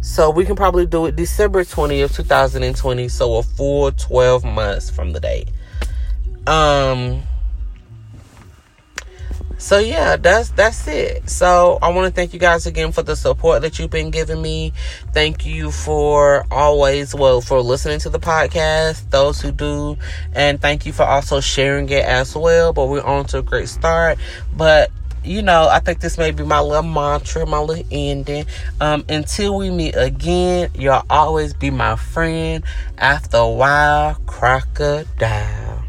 So 0.00 0.30
we 0.30 0.44
can 0.44 0.56
probably 0.56 0.86
do 0.86 1.06
it 1.06 1.16
December 1.16 1.64
20th, 1.64 2.14
2020. 2.14 3.08
So 3.08 3.36
a 3.36 3.42
full 3.42 3.92
12 3.92 4.44
months 4.44 4.88
from 4.88 5.12
the 5.12 5.20
date. 5.20 5.48
Um, 6.46 7.22
so 9.58 9.78
yeah, 9.78 10.16
that's 10.16 10.50
that's 10.50 10.86
it. 10.88 11.28
So 11.28 11.78
I 11.80 11.90
want 11.90 12.06
to 12.06 12.12
thank 12.12 12.32
you 12.32 12.38
guys 12.38 12.66
again 12.66 12.92
for 12.92 13.02
the 13.02 13.16
support 13.16 13.62
that 13.62 13.78
you've 13.78 13.90
been 13.90 14.10
giving 14.10 14.42
me. 14.42 14.72
Thank 15.12 15.46
you 15.46 15.70
for 15.70 16.44
always 16.50 17.14
well 17.14 17.40
for 17.40 17.60
listening 17.60 17.98
to 18.00 18.10
the 18.10 18.18
podcast, 18.18 19.10
those 19.10 19.40
who 19.40 19.52
do, 19.52 19.96
and 20.34 20.60
thank 20.60 20.86
you 20.86 20.92
for 20.92 21.04
also 21.04 21.40
sharing 21.40 21.88
it 21.88 22.04
as 22.04 22.36
well. 22.36 22.72
But 22.72 22.86
we're 22.86 23.02
on 23.02 23.26
to 23.26 23.38
a 23.38 23.42
great 23.42 23.68
start. 23.68 24.18
But 24.56 24.90
you 25.24 25.40
know, 25.40 25.68
I 25.68 25.80
think 25.80 26.00
this 26.00 26.18
may 26.18 26.30
be 26.30 26.44
my 26.44 26.60
little 26.60 26.82
mantra, 26.82 27.46
my 27.46 27.58
little 27.58 27.86
ending. 27.90 28.46
Um, 28.80 29.04
until 29.08 29.56
we 29.56 29.70
meet 29.70 29.94
again, 29.96 30.70
you'll 30.74 31.02
always 31.08 31.54
be 31.54 31.70
my 31.70 31.96
friend. 31.96 32.62
After 32.98 33.38
a 33.38 33.48
while, 33.48 34.16
crocodile. 34.26 35.83